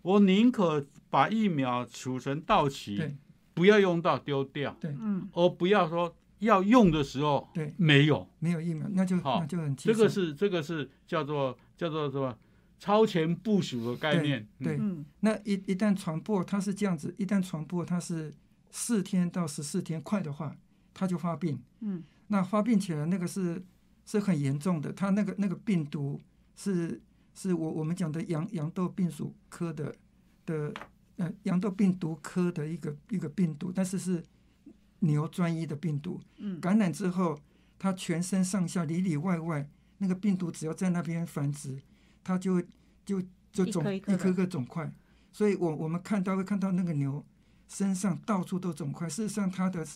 [0.02, 3.16] 我宁可把疫苗储存到期。
[3.54, 12.34] 不要用到丢掉，对，嗯，而不要说要用的时候，对，没有，没有疫苗，那就那就很这个是这个是叫做叫做什么
[12.82, 14.76] 超前部署的概念，对，
[15.20, 18.34] 那一一旦传播，它是这样子，一旦传播，它是
[18.72, 20.56] 四天到十四天快的话，
[20.92, 23.62] 它就发病，嗯，那发病起来那个是
[24.04, 26.20] 是很严重的，它那个那个病毒
[26.56, 27.00] 是
[27.32, 29.94] 是我我们讲的羊羊痘病属科的
[30.44, 30.74] 的。
[31.16, 34.24] 呃，羊痘病毒科的一个一个病毒，但是是
[35.00, 36.18] 牛专一的病毒。
[36.38, 37.38] 嗯，感染之后，
[37.78, 39.68] 它全身上下里里外外
[39.98, 41.78] 那个病毒只要在那边繁殖，
[42.22, 42.62] 它就
[43.04, 44.92] 就就肿一颗颗肿块。
[45.32, 47.24] 所以我我们看到会看到那个牛
[47.68, 49.08] 身上到处都肿块。
[49.08, 49.86] 事实上，它的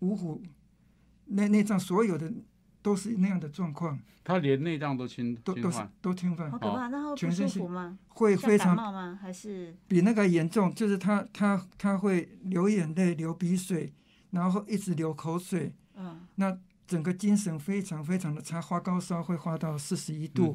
[0.00, 0.42] 五虎
[1.26, 2.32] 内内脏所有的。
[2.84, 6.88] 都是那样的状况，他连内脏都侵都都是都侵犯，好可怕！
[6.88, 7.98] 那会不舒服吗？
[8.08, 9.18] 会非常感冒吗？
[9.18, 10.70] 还是比那个严重？
[10.74, 13.90] 就是他他他会流眼泪、流鼻水，
[14.32, 15.72] 然后一直流口水。
[15.94, 16.54] 嗯，那
[16.86, 20.54] 整个精神非常非常的差，发高烧会发到四十一度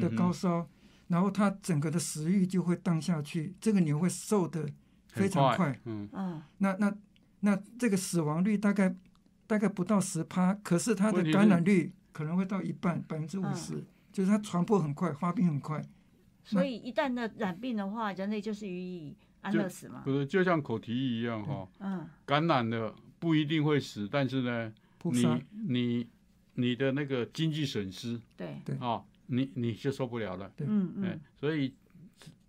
[0.00, 0.68] 的高烧，
[1.08, 4.68] 然后他整个的食欲就会荡下去，这个牛会瘦的
[5.08, 5.78] 非常快。
[5.84, 6.94] 嗯嗯，那那
[7.40, 8.94] 那这个死亡率大概。
[9.50, 15.84] 大概不到十趴，可是它的感染率可能会到一半，百分之五十，就是它传播很快，发病很快。
[16.44, 20.02] 所以一旦的染病的话，人类就是予以安乐死嘛？
[20.04, 21.68] 不是，就像口蹄疫一样哈。
[21.80, 22.06] 嗯。
[22.24, 24.72] 感染了不一定会死，但是呢，
[25.04, 26.08] 你你
[26.54, 30.50] 你的那个经济损失，对对啊，你你就受不了了。
[30.56, 31.20] 对，嗯嗯。
[31.38, 31.72] 所以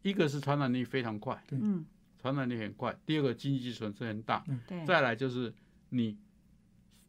[0.02, 1.86] 一个是传染力非常快，嗯，
[2.22, 2.96] 传染力很快。
[3.06, 4.86] 第二个经济损失很大，对。
[4.86, 5.54] 再来就是
[5.90, 6.18] 你。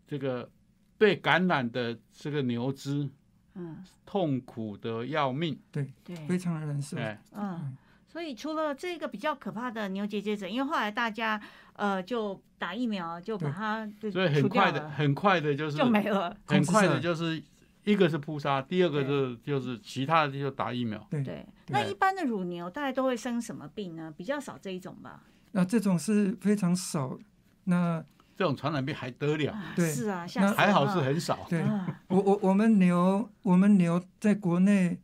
[0.05, 0.50] 这个
[0.98, 3.09] 被感染的这个牛只，
[3.55, 6.98] 嗯，痛苦的要命，对对，非常的难受，
[7.31, 7.74] 嗯，
[8.07, 11.40] 所以除了这个比较可怕的牛结节疹，因为后来大家
[11.74, 17.42] 呃就打疫苗，就把它所以很快的很快的就是就没了，很快的就是
[17.85, 21.46] 一个是扑杀，第二个是就是其他的就打疫苗，对对。
[21.68, 24.12] 那一般的乳牛大概都会生什么病呢？
[24.16, 25.22] 比较少这一种吧？
[25.52, 27.18] 那这种是非常少，
[27.64, 28.04] 那。
[28.35, 29.54] 这种传染病还得了？
[29.76, 31.40] 对，是啊，那还好是很少。
[31.50, 31.62] 对，
[32.08, 34.98] 我我我们牛，我们牛在国内，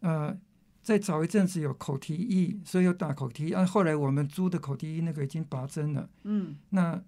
[0.00, 0.36] 呃，
[0.82, 3.52] 在早一阵子有口蹄疫，所以有打口蹄疫。
[3.52, 6.10] 啊，后来我们猪的口蹄疫那个已经拔针了。
[6.24, 7.00] 嗯，那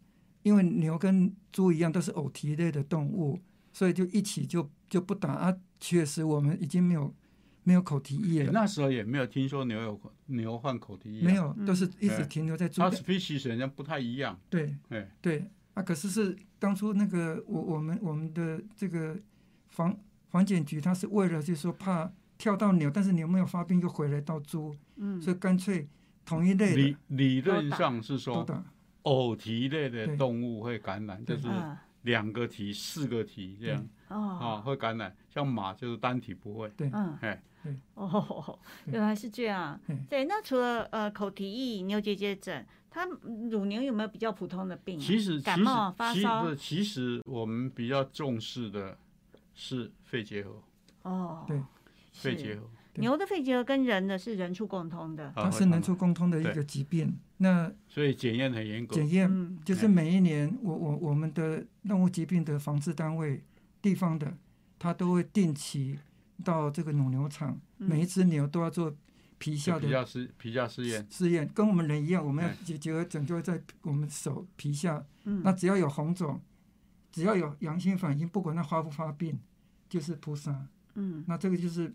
[0.43, 3.41] 因为牛跟猪一样都是偶蹄类的动物，
[3.73, 5.57] 所以就一起就就不打啊。
[5.81, 7.13] 确实，我们已经没有
[7.65, 8.53] 没有口蹄疫了。
[8.53, 12.81] 那时候也没有听说牛有牛患口蹄疫，没有，都是一直停留在猪。
[12.81, 14.39] 它 species 人家不太一样。
[14.49, 15.45] 对，对，对。
[15.75, 19.19] 啊，可是是当初那个我我们我们的这个
[19.71, 22.13] 防防检局，他是为了就是说怕
[22.45, 25.89] 跳到牛，但是牛没有发病又回来到猪，嗯，所以干脆
[26.27, 28.47] 同一类理理论上是说，
[29.05, 31.49] 偶蹄类的动物会感染，就是
[32.03, 35.17] 两个蹄、四个蹄这样，啊，会感染。
[35.31, 37.43] 像马就是单体不会，对，嗯，哎，
[37.95, 39.81] 哦，原来是这样。
[40.11, 42.67] 对，那除了呃口蹄疫、牛结节疹。
[42.91, 43.05] 它
[43.51, 45.01] 乳牛有没有比较普通的病？
[45.01, 46.55] 其实感冒发烧。
[46.55, 48.97] 其实我们比较重视的
[49.53, 50.63] 是肺结核。
[51.03, 51.61] 哦，对，
[52.15, 52.71] 肺结核。
[52.95, 55.33] 牛的肺结核跟人的是人畜共通的。
[55.37, 57.15] 它是人畜共通的一个疾病。
[57.39, 58.95] 那所以检验很严格。
[58.95, 63.43] 检验就是每一年，我我我们的动物疾病的防治单位
[63.83, 64.37] 地方的，
[64.79, 65.99] 它都会定期
[66.43, 68.97] 到这个乳牛场，每一只牛都要做。
[69.37, 75.05] 皮下的皮下试皮下试验，试验跟我们人一样，我们要结结合整就会在我们手皮下。
[75.25, 76.41] 嗯，那只要有红肿，
[77.13, 79.39] 只要有阳性反应，不管它发不发病，
[79.89, 80.67] 就是扑杀。
[80.95, 81.93] 嗯，那这个就是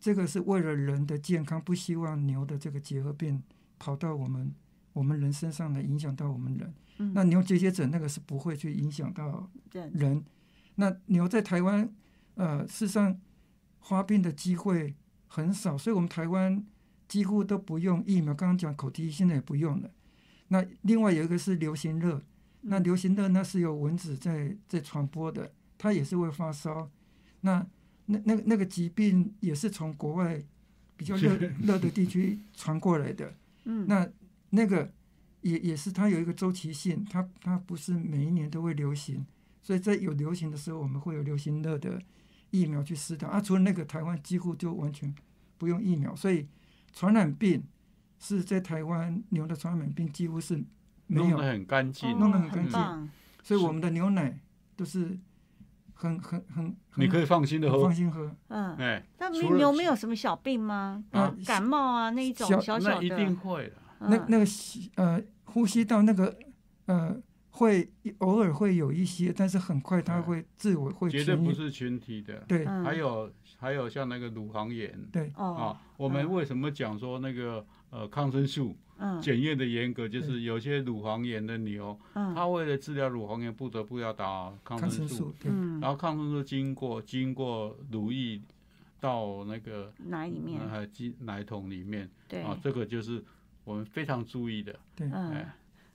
[0.00, 3.42] 这个是为了人的健康，不希望牛的这个结核病
[3.78, 4.52] 跑到我们
[4.94, 6.74] 我们人身上来影响到我们人。
[6.98, 9.48] 嗯，那牛结节疹那个是不会去影响到
[9.92, 10.24] 人。
[10.74, 11.88] 那牛在台湾，
[12.34, 13.20] 呃，事实上
[13.80, 14.96] 发病的机会。
[15.32, 16.66] 很少，所以我们台湾
[17.06, 18.34] 几乎都不用疫苗。
[18.34, 19.88] 刚刚讲口蹄疫，现在也不用了。
[20.48, 22.20] 那另外有一个是流行热，
[22.62, 26.90] 那流行热那是有蚊子在在传播的，它也是会发烧。
[27.42, 27.64] 那
[28.10, 30.42] 那那那个疾病也是从国外
[30.96, 33.32] 比较热热的地区传过来的。
[33.64, 34.08] 嗯，那
[34.50, 34.90] 那个
[35.42, 39.24] 也也是它有一个周期性，它它不是每一年都会流行，
[39.62, 42.00] 所以在有流行的时候，我们会有流行热的
[42.50, 43.28] 疫苗去施打。
[43.28, 45.14] 啊，除了那个台湾几乎就完全
[45.56, 46.46] 不用疫苗，所以
[46.92, 47.62] 传染病
[48.18, 50.62] 是在台湾牛的传染病几乎是
[51.06, 53.10] 没有，弄得很干净，弄得很干净，
[53.42, 54.38] 所以我们的牛奶
[54.76, 55.18] 都是。
[56.00, 58.34] 很很很，你可以放心的喝，放心喝。
[58.48, 61.04] 嗯，哎，那牛没有什么小病吗？
[61.10, 63.74] 啊，感冒啊那一种小小的，一定会的。
[64.08, 64.46] 那那个
[64.94, 66.34] 呃，呼吸道那个
[66.86, 67.14] 呃，
[67.50, 72.42] 会偶尔会有一些，但是很快它会自我会绝对不是群体的。
[72.48, 74.98] 对，还有还有像那个乳房炎。
[75.12, 78.74] 对，啊，我们为什么讲说那个呃抗生素？
[79.22, 85.34] 检验的严格，就是有些乳房炎的牛，它为了治疗乳房炎，不得不要打抗生素。
[85.80, 88.40] 然后抗生素经过经过乳液
[89.00, 92.08] 到那个奶里面，还进奶桶里面。
[92.28, 93.24] 对啊，这个就是
[93.64, 94.78] 我们非常注意的。
[94.94, 95.54] 对，哎。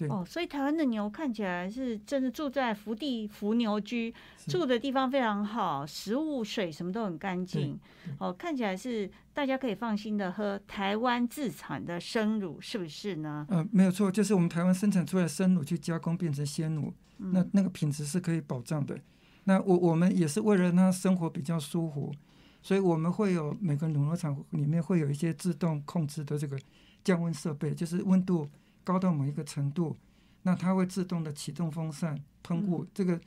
[0.10, 4.14] 哦，所以台湾的牛看起来是真的住在福地福牛居，
[4.48, 7.80] 住的地方非常好，食物、水什么都很干净。
[8.20, 13.48] 哦，看起来是大家可以放心的喝台湾自产的生乳，是不是呢？
[13.50, 19.00] 嗯，没有错，就是我们台湾生产出来的生乳去加工变成鲜乳，那那个品质是可以保障的。
[19.46, 22.14] 那我我们也是为了让它生活比较舒服，
[22.62, 26.60] 所以我们会有每个乳牛场里面会有一些自动控制的这个
[27.04, 28.50] 降温设备，就是温度。
[28.86, 29.98] 高到某一个程度，
[30.44, 32.86] 那它会自动的启动风扇喷雾。
[32.94, 33.20] 这个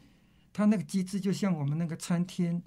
[0.53, 2.63] 它那个机制就像我们那个餐厅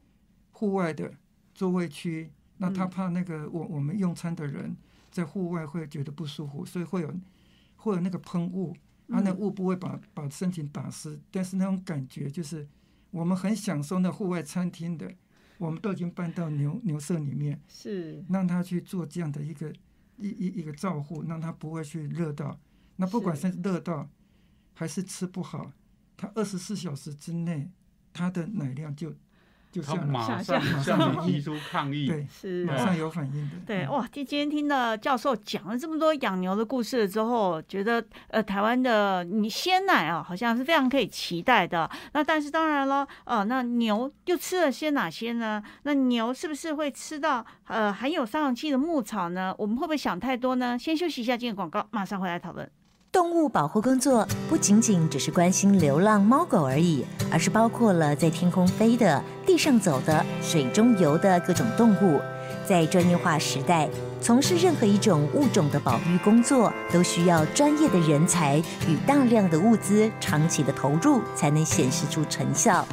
[0.51, 1.11] 户外的
[1.55, 4.75] 座位区，那他怕那个我我们用餐的人
[5.09, 7.13] 在户外会觉得不舒服，所以会有
[7.77, 8.75] 会有那个喷雾，
[9.07, 12.67] 它那雾不会把把身体打湿，但是那种感觉就是
[13.09, 15.11] 我们很享受那户外餐厅的，
[15.57, 19.73] 我们都已经搬到牛牛舍里面，是让他去做这样的一个
[20.17, 22.57] 一一一个照护，让他不会去热到。
[23.01, 24.07] 那不管是热到
[24.75, 25.71] 还是吃不好，
[26.15, 27.67] 它二十四小时之内，
[28.13, 29.11] 它的奶量就
[29.71, 33.55] 就下马上马上提出抗议，对，是马上有反应的。
[33.65, 41.89] 对，哇，今今天听了教授讲了这么多养牛的故事之后，觉得呃，台湾的你鲜奶啊，好像是非常可以期待的。
[42.13, 45.63] 那但是当然了，呃，那牛又吃了些哪些呢？
[45.81, 49.55] 那牛是不是会吃到呃含有杀虫剂的牧草呢？
[49.57, 50.77] 我们会不会想太多呢？
[50.77, 52.69] 先休息一下，进广告，马上回来讨论。
[53.11, 62.21] 动物保护工作不仅仅只是关心流浪猫狗而已，而是包括了在天空飞的、地上走的、水中游的各种动物。
[62.65, 63.89] 在专业化时代，
[64.21, 72.87] 从事任何一种物种的保育工作，都需要专业的人才与大量的物资，长期的投入才能显示出成效。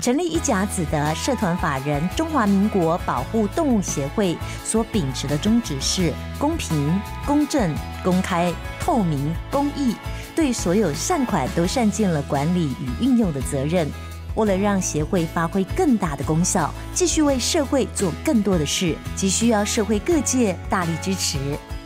[0.00, 8.52] 成立一甲子的社团法人中华民国保护动物协会所秉持的宗旨是公平、公正、公开、
[8.84, 9.94] 透明、公益，
[10.34, 13.88] 对所有善款都善尽了管理与运用的责任。
[14.34, 21.38] 为了让协会发挥更大的功效，继续为社会做更多的事，急需要社会各界大力支持，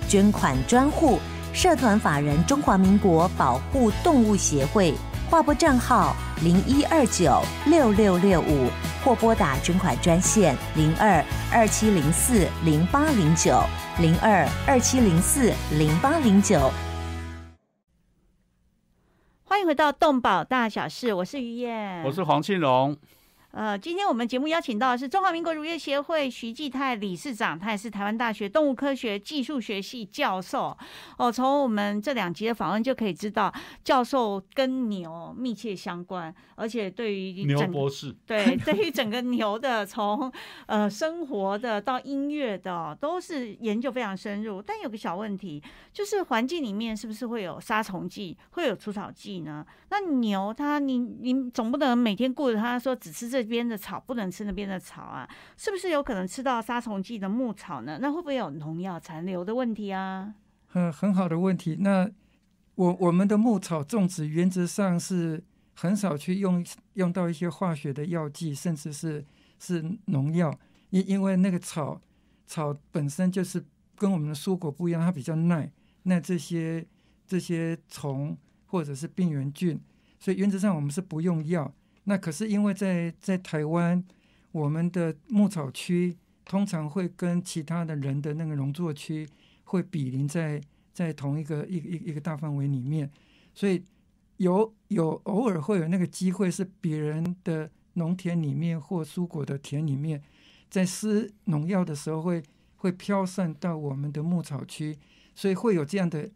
[0.08, 1.18] 捐款专户
[1.52, 4.94] 社团法人中华民国保护动物协会。
[5.28, 8.68] 划拨账号零一二九六六六五，
[9.02, 13.58] 或拨打捐款专线零二二七零四零八零九
[14.00, 16.70] 零二二七零四零八零九。
[19.44, 22.94] 欢迎回到动保大小事，我是于燕，我是黄庆荣。
[23.56, 30.76] 呃，今天我们节目邀请到的是中华民国乳业协会徐继泰理事长，他也是台湾大学动物科学技术学系教授。
[31.16, 33.50] 哦，从我们这两集的访问就可以知道，
[33.82, 40.30] 教授跟牛密切相关，而且对于牛博士，对 对于整个牛的从
[40.66, 44.60] 呃生活的到音乐的，都是研究非常深入。
[44.60, 45.62] 但有个小问题，
[45.94, 49.64] 就是环境里面是不是会有杀虫剂，会有除草剂呢？
[49.88, 53.45] 那牛它，你你总不能每天顾着它说只吃这。
[53.46, 57.98] 边的草不能吃那边的草啊，是不是有可能吃到杀虫剂的牧草呢？
[58.02, 60.34] 那会不会有农药残留的问题啊？
[60.66, 61.76] 很很好的问题。
[61.80, 62.10] 那
[62.74, 65.42] 我我们的牧草种植原则上是
[65.74, 69.24] 很少去用用到一些化学的药剂，甚至是
[69.58, 70.52] 是农药，
[70.90, 72.00] 因因为那个草
[72.46, 73.64] 草本身就是
[73.96, 75.70] 跟我们的蔬果不一样，它比较耐
[76.02, 76.86] 耐这些
[77.26, 78.36] 这些虫
[78.66, 79.80] 或者是病原菌，
[80.18, 81.72] 所以原则上我们是不用药。
[82.08, 84.02] 那可是因为在在台湾，
[84.52, 89.28] 我们的牧草区通常会跟其他的人的那个农作区
[89.64, 90.60] 会比邻在
[90.92, 93.10] 在同一个一一一个大范围里面，
[93.52, 93.82] 所以
[94.36, 100.22] 有有偶尔会有那个机会是别人的农田里面或蔬果的田里面，
[100.70, 102.42] 在施农药的时候会
[102.76, 104.96] 会飘散到我们的牧草区，
[105.34, 106.30] 所以会有这样的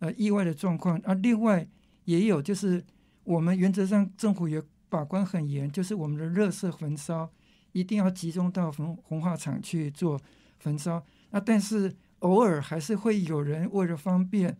[0.00, 0.98] 呃意外的状况。
[1.04, 1.64] 啊，另外
[2.06, 2.84] 也有就是
[3.22, 4.60] 我们原则上政府也
[4.92, 7.30] 把关很严，就是我们的热色焚烧
[7.72, 10.20] 一定要集中到焚红化厂去做
[10.58, 11.02] 焚烧。
[11.30, 14.54] 那但是偶尔还是会有人为了方便。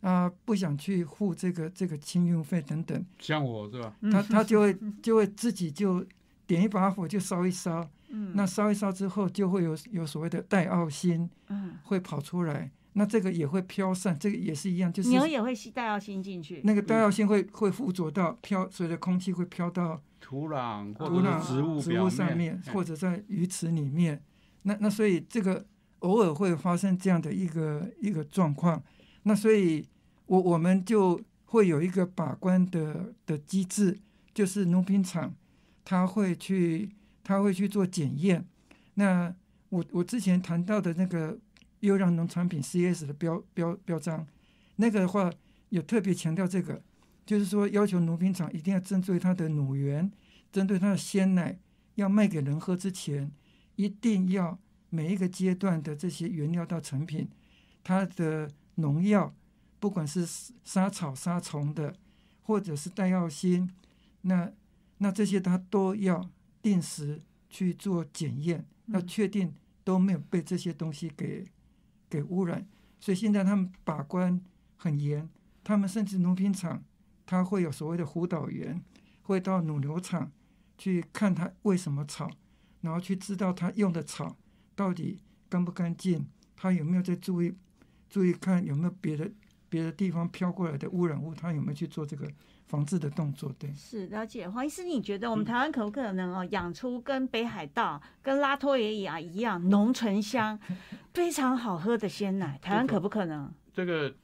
[0.00, 3.92] 啊，不想去付这个这个清运费等等，像我是吧？
[4.12, 6.06] 他他就会就会自己就
[6.46, 24.20] 点一把火就烧一烧，嗯，那烧一烧之后就会有有所谓的带奥心，嗯，会跑出来，那这个也会飘散，这个也是一样，就是牛也会吸带药性进去，那个带药性会会附着到飘，随着空气会飘到土壤、土壤、植物植物上面，或者在鱼池里面，
[24.62, 25.64] 那那所以这个
[26.00, 28.82] 偶尔会发生这样的一个一个状况。
[29.24, 29.84] 那所以，
[30.26, 33.98] 我我们就会有一个把关的的机制，
[34.32, 35.34] 就是农品厂，
[35.84, 36.90] 他会去
[37.22, 38.46] 他会去做检验。
[38.94, 39.34] 那
[39.68, 41.38] 我我之前谈到的那个
[41.80, 44.26] 优良农产品 CS 的标标标章，
[44.76, 45.32] 那个的话
[45.70, 46.82] 有特别强调这个，
[47.26, 50.10] 就是说要求农品厂一定要针对它的乳源，
[50.52, 51.58] 针对它的鲜奶
[51.94, 53.30] 要卖给人喝之前，
[53.76, 54.58] 一定要
[54.90, 57.28] 每一个阶段的这些原料到成品，
[57.82, 58.50] 它的。
[58.80, 59.34] 农药，
[59.80, 60.24] 不管是
[60.62, 61.96] 杀草杀虫的，
[62.44, 63.68] 或者是带药芯，
[64.20, 64.52] 那
[64.98, 66.30] 那这些它都要
[66.62, 67.20] 定时
[67.50, 69.52] 去做检验，要确定
[69.82, 71.44] 都没有被这些东西给
[72.08, 72.66] 给污染。
[73.00, 74.40] 所以现在他们把关
[74.76, 75.28] 很严，
[75.62, 76.82] 他们甚至农品厂，
[77.26, 78.82] 他会有所谓的辅导员，
[79.22, 80.30] 会到乳牛场
[80.76, 82.30] 去看他为什么草，
[82.80, 84.36] 然后去知道他用的草
[84.74, 87.54] 到底干不干净，他有没有在注意。
[88.10, 89.30] 注意看有没有别的
[89.68, 92.26] 别的地方飘过来的污染物，他有没有去做这个
[92.68, 93.52] 防治的动作？
[93.58, 100.58] 对，是了解黄医师，你觉得我们台湾可不可能哦养出跟北海道、跟拉脱维亚一样浓醇香、
[101.12, 102.58] 非常好喝的鲜奶？
[102.62, 103.50] 台湾可不可能？
[103.72, 104.14] 这个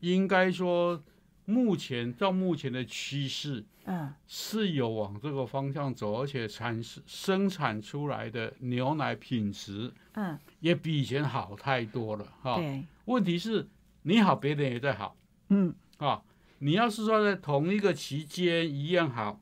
[0.00, 1.02] 应该说，
[1.44, 12.56] 目前照目前的趋势，嗯，是有往这个方向走，而且产生生产出来的牛奶品质，嗯，也比以前好太多了，哈。
[12.56, 12.82] 对。
[13.06, 13.66] 问题是，
[14.02, 15.16] 你好，别人也在好，
[15.48, 16.22] 嗯，啊，
[16.62, 19.40] 你要是说在同一个期间一样好，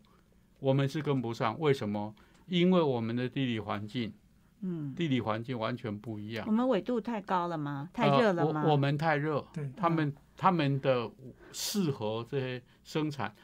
[0.60, 1.58] 我们是跟不上。
[1.58, 2.14] 为什么？
[2.46, 4.12] 因为我们的地理环境，
[4.60, 6.46] 嗯，地理环境完全不一样。
[6.46, 7.90] 我们纬度太高了吗？
[7.92, 8.64] 太热了吗？
[8.66, 11.10] 我们太热，对，他们他们的
[11.52, 13.34] 适合这些生产，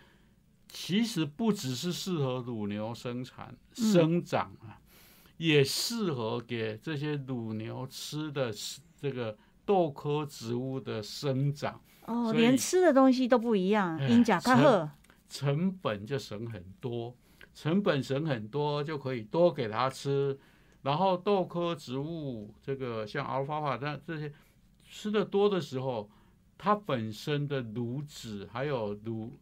[0.69, 4.79] 其实不只是适合乳牛生产生长啊，
[5.37, 8.53] 也适合给这些乳牛吃的
[9.01, 9.37] 这个。
[9.67, 14.91] 豆科植物的生长哦，连吃的东西都不一样，因甲卡赫
[15.29, 17.17] 成本就省很多，
[17.55, 20.39] 成本省很多就可以多给他吃，
[20.83, 24.33] 然后豆科植物这个像阿尔法法这这些
[24.89, 26.11] 吃的多的时候，
[26.57, 29.39] 它本身的乳脂还有乳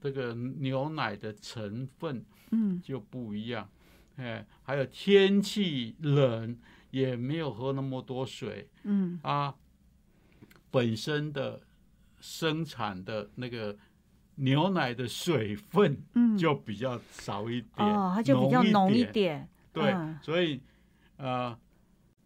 [0.00, 3.68] 这个牛奶的成分嗯就不一样，
[4.16, 6.58] 哎，还有天气冷。
[6.92, 9.54] 也没有喝那么多水，嗯啊，
[10.70, 11.58] 本身的
[12.22, 13.76] 生产的那个
[14.36, 20.62] 牛奶的水分，嗯，就比较少一点，哦，它就比较浓一点，对，所以
[21.18, 21.54] 呃。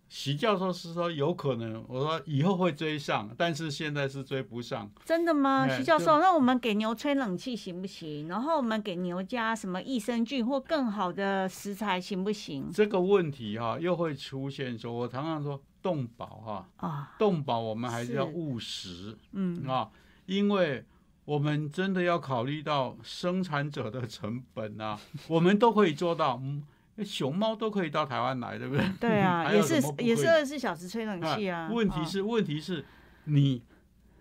[0.08, 4.88] 徐教授是说有可能，我说以后会追上，但是现在是追不上。
[5.04, 5.68] 真的吗？
[5.68, 8.28] 徐教授，那我们给牛吹冷气行不行？
[8.28, 12.70] 然后我们给牛加什么益生菌或更好的食材行不行？
[12.72, 19.88] 这个问题哈又会出现，说我常常说动保哈啊，动保我们还是要务实，嗯啊，
[20.26, 20.84] 因为
[21.24, 26.64] 我们真的要考虑到生产者的成本啊， 我们都可以做到，嗯。
[27.04, 28.82] 熊猫都可以到台湾来，对不对？
[28.98, 31.68] 对啊， 也是也是二十四小时吹冷气啊。
[31.70, 32.86] 问题是问题是，
[33.24, 33.62] 你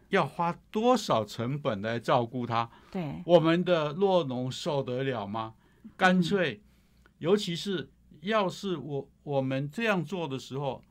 [0.09, 2.69] 要花多少成本来照顾它？
[2.91, 5.53] 对，我们的弱农受得了吗？
[5.95, 6.61] 干脆，
[7.19, 7.89] 尤其是
[8.19, 10.83] 要是我我们这样做的时候，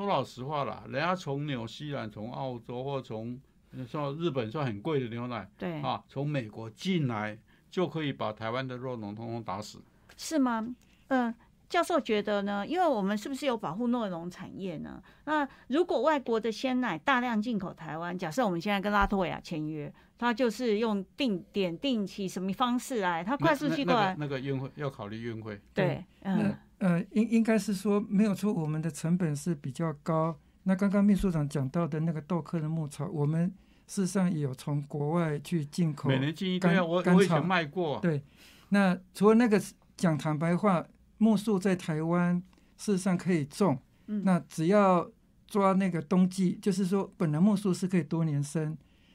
[0.00, 3.38] 说老实话啦，人家从纽西兰、从澳洲或从
[3.86, 7.38] 说日本算很贵的牛奶，对啊，从美国进来
[7.70, 9.78] 就可以把台湾的肉农通通打死，
[10.16, 10.74] 是吗？
[11.08, 11.34] 嗯，
[11.68, 12.66] 教授觉得呢？
[12.66, 15.02] 因为我们是不是有保护诺农产业呢？
[15.26, 25.60] 那如果外国的鲜奶大量进口台湾，假设我们现在跟拉脱维亚签约，他就是用定点定期什么方式来，他快速寄过来，那个运费要考虑运费。
[25.74, 30.38] 对，嗯呃，应应该是说没有错，我们的成本是比较高。
[30.64, 33.50] 那刚刚秘书长讲到的那个豆科的牧草，我们
[33.86, 37.98] 事实上也有从国外去进口，每年进一个，我我以前卖过。
[38.00, 38.22] 对，
[38.68, 39.58] 那除了那个
[39.96, 40.84] 讲坦白话。
[41.22, 42.42] 木树在台湾
[42.78, 45.06] 事实上可以种，那只要
[45.46, 48.74] 抓那个冬季，就是说本来木树是可以多年生。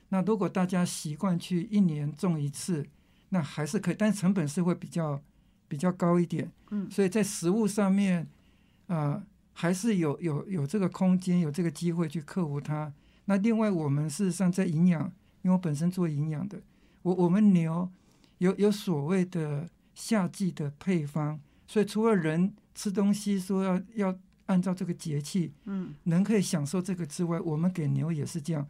[0.09, 2.85] 那如果大家习惯去一年种一次，
[3.29, 5.19] 那还是可以，但成本是会比较
[5.67, 6.51] 比较高一点。
[6.71, 8.27] 嗯，所以在食物上面，
[8.87, 12.91] 啊，还是有有有这个空间，有这个机会去克服它。
[13.25, 15.03] 那另外，我们事实上在营养，
[15.41, 16.61] 因为我本身做营养的，
[17.01, 17.89] 我我们牛
[18.39, 28.67] 有有所谓的夏季的配方，所以除了人吃东西说要要按照这个节气，嗯，人可以享受这个之外，我们给牛也是这样。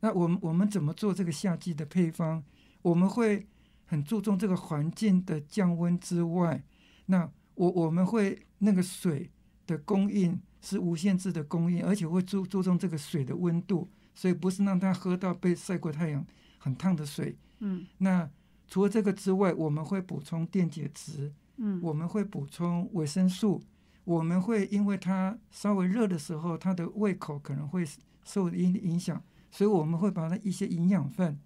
[0.00, 2.42] 那我们我们怎么做这个夏季的配方？
[2.80, 3.44] 我们会
[3.88, 6.62] 很注重这个环境的降温之外，
[7.06, 9.30] 那我我们会那个水
[9.66, 16.24] 的供应是无限制的供应，而且会注注重这个水的温度，所以不是让它喝到被晒过太阳
[16.58, 17.34] 很烫的水。
[17.60, 18.30] 嗯，那
[18.68, 23.62] 除了这个之外，我们会补充电解质，嗯，我们会补充维生素，
[24.04, 27.84] 我们会因为它稍微热的时候，它的胃口可能会
[28.22, 29.22] 受影影响。
[29.50, 31.40] 所以我们会把它一些营养分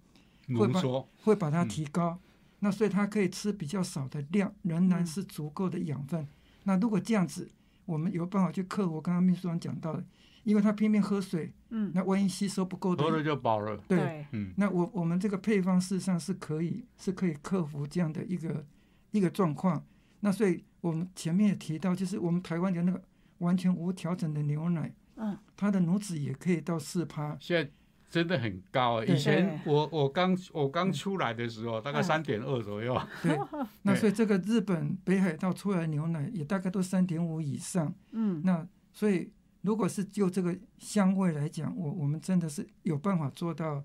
[0.57, 0.81] 会把，
[1.23, 2.19] 会把它提高。
[2.63, 6.25] 那所以它可以吃比较少的量，仍然是足够的养分。
[6.63, 7.51] 那如果这样子，
[7.85, 10.01] 我们有办法去克服刚刚秘书长讲到的，
[10.45, 13.75] 因为他拼命喝水，嗯，那万一吸收不够的，喝了就饱了。
[13.85, 18.65] 对，嗯，那我我们这个配方事实上是可以是可以克服这样的一个
[19.11, 19.85] 一个状况。
[20.21, 23.03] 那所以我们前面也提到，就是我们台湾的那个
[23.39, 27.35] 完全无调整的牛奶，嗯，它的乳脂也可以到四趴。
[27.41, 27.69] 现在。
[28.13, 32.95] 真的很高，以前我我刚我刚出来的时候，大概三点二左右。
[33.23, 33.35] 对，
[33.81, 37.91] 那所以这个日本北海道出来牛奶也大概都三点五以上。
[38.11, 43.83] 嗯，那所以如果是就这个香味来讲，我我们真的是有办法做到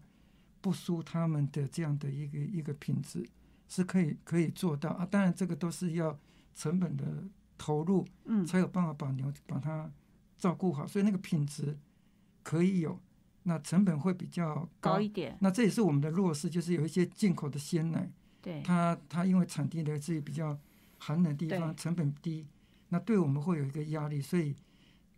[0.60, 3.26] 不输他们的这样的一个一个品质，
[3.66, 5.08] 是可以可以做到啊。
[5.10, 6.18] 当然这个都是要
[6.54, 7.24] 成本的
[7.56, 9.90] 投入，嗯，才有办法把牛把它
[10.36, 11.78] 照顾好，所以那个品质
[12.42, 13.00] 可以有。
[13.48, 15.34] 那成本会比较高一点。
[15.40, 18.06] 那这也是我们的弱势，就是有一些进口的鲜奶，
[18.42, 20.56] 对它它因为产地来自于比较
[20.98, 22.46] 寒冷地方，成本低，
[22.90, 24.54] 那对我们会有一个压力，所以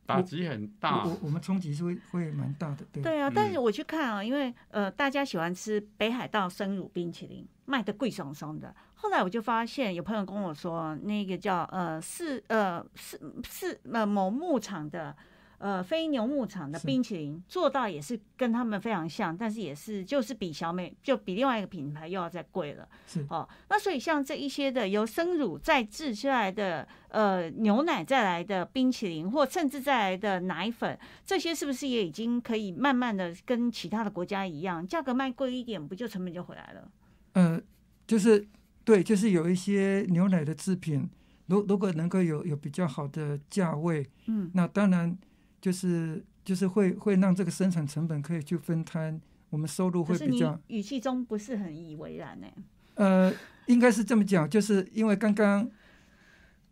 [0.07, 1.05] 打击很大。
[1.05, 3.03] 我我们冲击是会会蛮大的，对。
[3.03, 8.73] 对啊，但是我去看啊，因为呃大家喜欢吃北海道生乳冰淇淋，卖的贵松松的。
[8.95, 15.17] 后来我就发现有朋友跟我说，那个叫呃是呃是是呃某牧场的。
[15.61, 22.89] 呃，非牛牧场的冰淇淋做到也是跟他们非常像，但是也是就是比小美就比另外一个品牌又要再贵了。
[23.07, 36.91] 是哦，那所以像这一些的由生乳再制出来的呃牛奶再来的冰淇淋，或甚至再来的奶粉，这些是不是也已经可以慢慢的跟其他的国家一样，价格卖贵一点，不就成本就回来了？
[37.35, 37.61] 呃，
[38.07, 38.49] 就是
[38.83, 41.07] 对，就是有一些牛奶的制品，
[41.49, 45.19] 如如果能够有有比较好的价位，嗯，那当然。
[45.61, 50.59] 就是就是会会让这个生产成本可以去分摊，我们收入会比较。
[50.69, 52.47] 语气中不是很以为然呢？
[52.95, 53.33] 呃，
[53.67, 55.71] 应该是这么讲，就是因为刚刚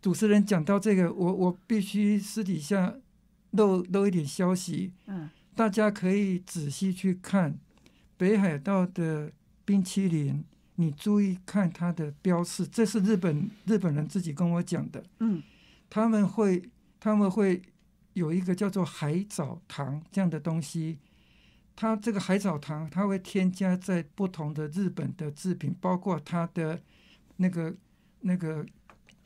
[0.00, 2.94] 主持人讲到这个，我我必须私底下
[3.50, 4.92] 漏漏一点消息。
[5.06, 7.58] 嗯，大家可以仔细去看
[8.16, 9.30] 北海道的
[9.64, 10.42] 冰淇淋，
[10.76, 15.04] 你注意看它的标示，这是日本日本人自己跟我讲的。
[15.20, 15.42] 嗯，
[15.90, 16.62] 他们会
[16.98, 17.60] 他们会。
[18.18, 20.98] 有一个叫做海藻糖这样的东西，
[21.76, 26.82] 它这个海藻糖它会添加在不同的日本的制品，包括它的
[27.36, 27.72] 那个
[28.20, 28.66] 那个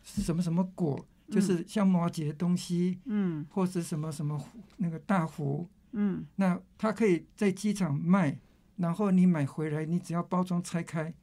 [0.03, 4.39] 什么什么果，就是像摩羯的东西，嗯，或是什么什么
[4.77, 8.39] 那个大福，嗯，那它可以在机场卖，
[8.77, 11.15] 然后你买回来，你只要包装拆开，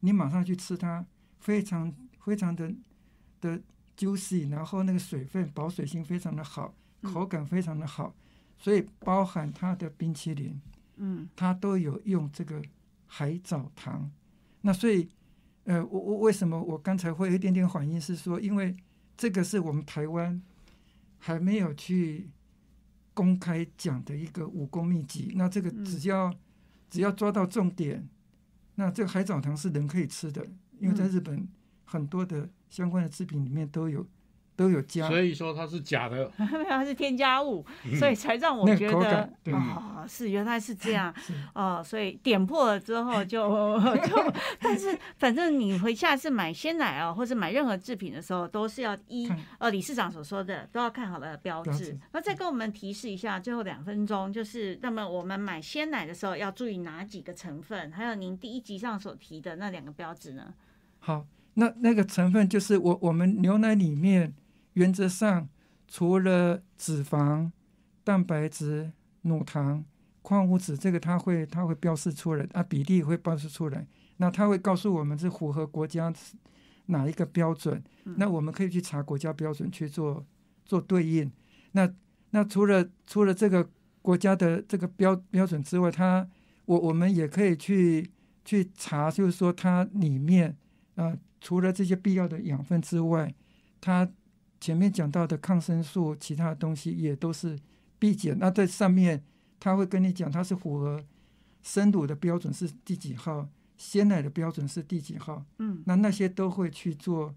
[0.00, 1.04] 你马上去吃它，
[1.38, 1.92] 非常
[2.24, 2.72] 非常的
[3.42, 3.60] 的
[3.98, 6.74] juicy，然后那个水分保水性非常的好。
[7.04, 8.14] 口感非常的好，
[8.58, 10.60] 所以包含它的冰淇淋，
[10.96, 12.60] 嗯，它都有用这个
[13.06, 14.10] 海藻糖。
[14.62, 15.08] 那所以，
[15.64, 18.74] 呃，我我为什么我刚才会有一点点反应是说，因为
[19.16, 20.40] 这个是我们台湾
[21.18, 22.30] 还没有去
[23.12, 25.32] 公开讲的一个武功秘籍。
[25.36, 26.34] 那这个只要
[26.88, 28.08] 只要抓到重点，
[28.74, 30.44] 那这个海藻糖是人可以吃的，
[30.80, 31.46] 因为在日本
[31.84, 34.06] 很多的相关的制品里面都有。
[34.56, 36.30] 都有加，所以说它是假的，
[36.68, 37.64] 它是添加物，
[37.98, 41.12] 所以才让我觉得哦，是原来是这样
[41.54, 43.40] 哦，所以点破了之后就
[44.06, 49.28] 就，但是反正你回下次买鲜奶哦，或者买任何制品的时候，都是要依
[49.58, 51.98] 呃理事长所说的，都要看好了标志。
[52.12, 57.90] 那再跟我们提示一下，最后两分钟就是那么我们买鲜奶的时候要注意哪几个成分？
[57.90, 60.54] 还有您第一集上所提的那两个标志呢？
[61.00, 64.32] 好，那那个成分就是我我们牛奶里面。
[64.74, 65.48] 原则上，
[65.88, 67.50] 除了脂肪、
[68.04, 69.84] 蛋白质、乳糖、
[70.22, 73.86] 矿物质，这个它会它会标示出来啊，比例会标示出来。
[74.18, 76.12] 那它会告诉我们是符合国家
[76.86, 80.24] 哪一个标准，那我们可以去查国家标准去做
[80.64, 81.30] 做对应。
[81.72, 81.92] 那
[82.30, 83.68] 那除了除了这个
[84.02, 86.28] 国家的这个标标准之外，它
[86.66, 88.10] 我我们也可以去
[88.44, 90.56] 去查，就是说它里面
[90.94, 93.34] 啊，除了这些必要的养分之外，
[93.80, 94.08] 它
[94.64, 97.58] 前面讲到的抗生素，其他的东西也都是
[97.98, 98.34] 必检。
[98.38, 99.22] 那在上面
[99.60, 101.04] 他会跟你讲，它是符合
[101.62, 103.46] 生乳的标准是第几号，
[103.76, 105.44] 鲜奶的标准是第几号。
[105.58, 107.34] 嗯，那那些都会去做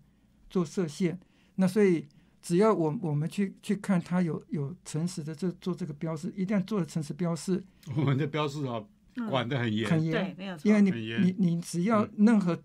[0.50, 1.20] 做射线。
[1.56, 2.08] 那所以
[2.42, 7.62] 只要我我们去去看它有有诚实的这做这个标示，一定要做的诚实标示。
[7.94, 8.82] 我们的标示啊，
[9.30, 12.58] 管得很严，很严，没有因为你你你只要任何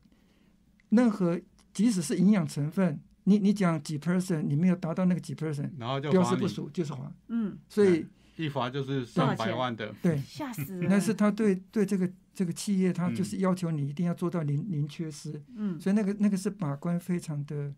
[0.90, 1.40] 任何，
[1.74, 3.00] 即使是营养成分。
[3.24, 7.12] 你你讲几 person，你没有达到那个几 person，然后就表示不属就是罚。
[7.28, 8.04] 嗯，所以
[8.36, 9.94] 一罚就是上百万的。
[10.02, 10.88] 对，吓死人。
[10.90, 15.40] 但是他对对这个这个企业，他就是要求你一定要做到零零缺失。
[15.54, 17.72] 嗯，所以那个那个是把关非常的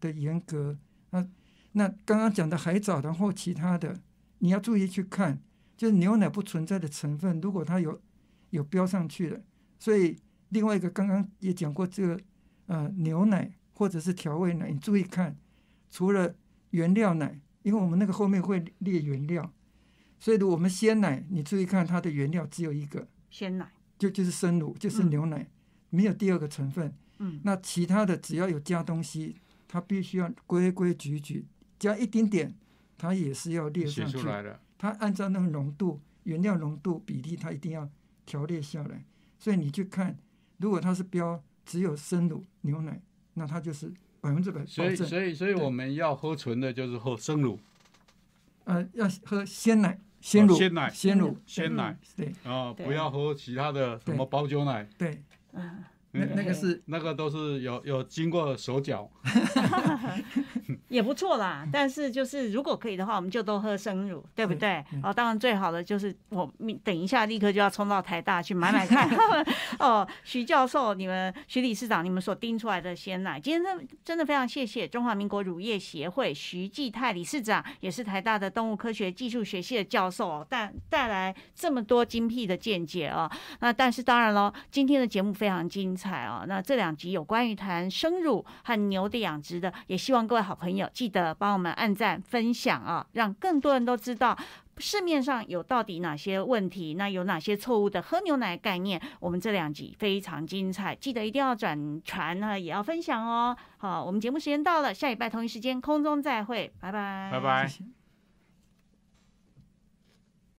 [0.00, 0.76] 的严格。
[1.10, 1.24] 那
[1.72, 3.96] 那刚刚讲的海藻，然后其他的
[4.38, 5.40] 你要注意去看，
[5.76, 8.00] 就是牛奶不存在的成分，如果它有
[8.50, 9.40] 有标上去的。
[9.78, 10.16] 所以
[10.48, 12.20] 另外一个刚刚也讲过这个
[12.66, 13.52] 呃牛奶。
[13.80, 15.34] 或者是调味奶，你注意看，
[15.90, 16.34] 除了
[16.72, 19.50] 原料奶，因为我们那个后面会列原料，
[20.18, 25.48] 所以我们鲜奶，你注意看它的原料只有一个鲜奶，就就是生乳，就是牛奶，
[25.88, 26.92] 没有第二个成分。
[27.20, 31.46] 嗯，那其他的只要有加东西，它必须要规规矩矩，
[31.78, 32.54] 加一丁点，
[32.98, 34.18] 它也是要列上去。
[34.76, 37.88] 它按照那个浓度、原料浓度比例，它一定要
[38.26, 39.06] 调列下来。
[39.38, 40.18] 所以你去看，
[40.58, 43.00] 如果它是标只有生乳牛奶。
[43.34, 47.58] 那它就是百分之百所以，所以，所以我们要喝纯的，就是喝生乳。
[48.64, 51.98] 呃，要喝鲜奶、鲜乳、鲜奶、鲜乳、鲜奶。
[52.16, 52.32] 对。
[52.44, 54.88] 啊，不要喝其他的什么包酒奶。
[54.98, 55.22] 对。
[56.12, 59.08] 那那个是 那个都是有有经过手脚，
[60.88, 61.64] 也不错啦。
[61.72, 64.84] 但是就是如果可以的话，我们就都喝生乳，对不对？
[65.04, 66.52] 哦，当然最好的就是我
[66.82, 69.08] 等一下立刻就要冲到台大去买买看。
[69.78, 83.30] 哦，徐教授，你们徐理事长，你们所盯出来的鲜奶，今天真真的非常谢谢中华民国乳业协会徐继泰理事长，也是台大的动物科学技术学系的教授，带带来这么多精辟的见解哦。
[83.60, 85.96] 那但是当然喽，今天的节目非常精。
[86.00, 94.34] 彩哦，那这两集有关于谈生乳和牛的养殖的，也希望各位好朋友记得帮我们按赞分享啊，让更多人都知道
[94.78, 98.98] 市面上有到底哪些问题，那有哪些错误的喝牛奶概念。
[99.20, 103.54] 我们这两集非常精彩，记得一定要转传呢，也要分享哦。
[103.76, 107.99] 好，我们节目时间到了，下礼拜同一时间空中再会，拜拜，拜拜。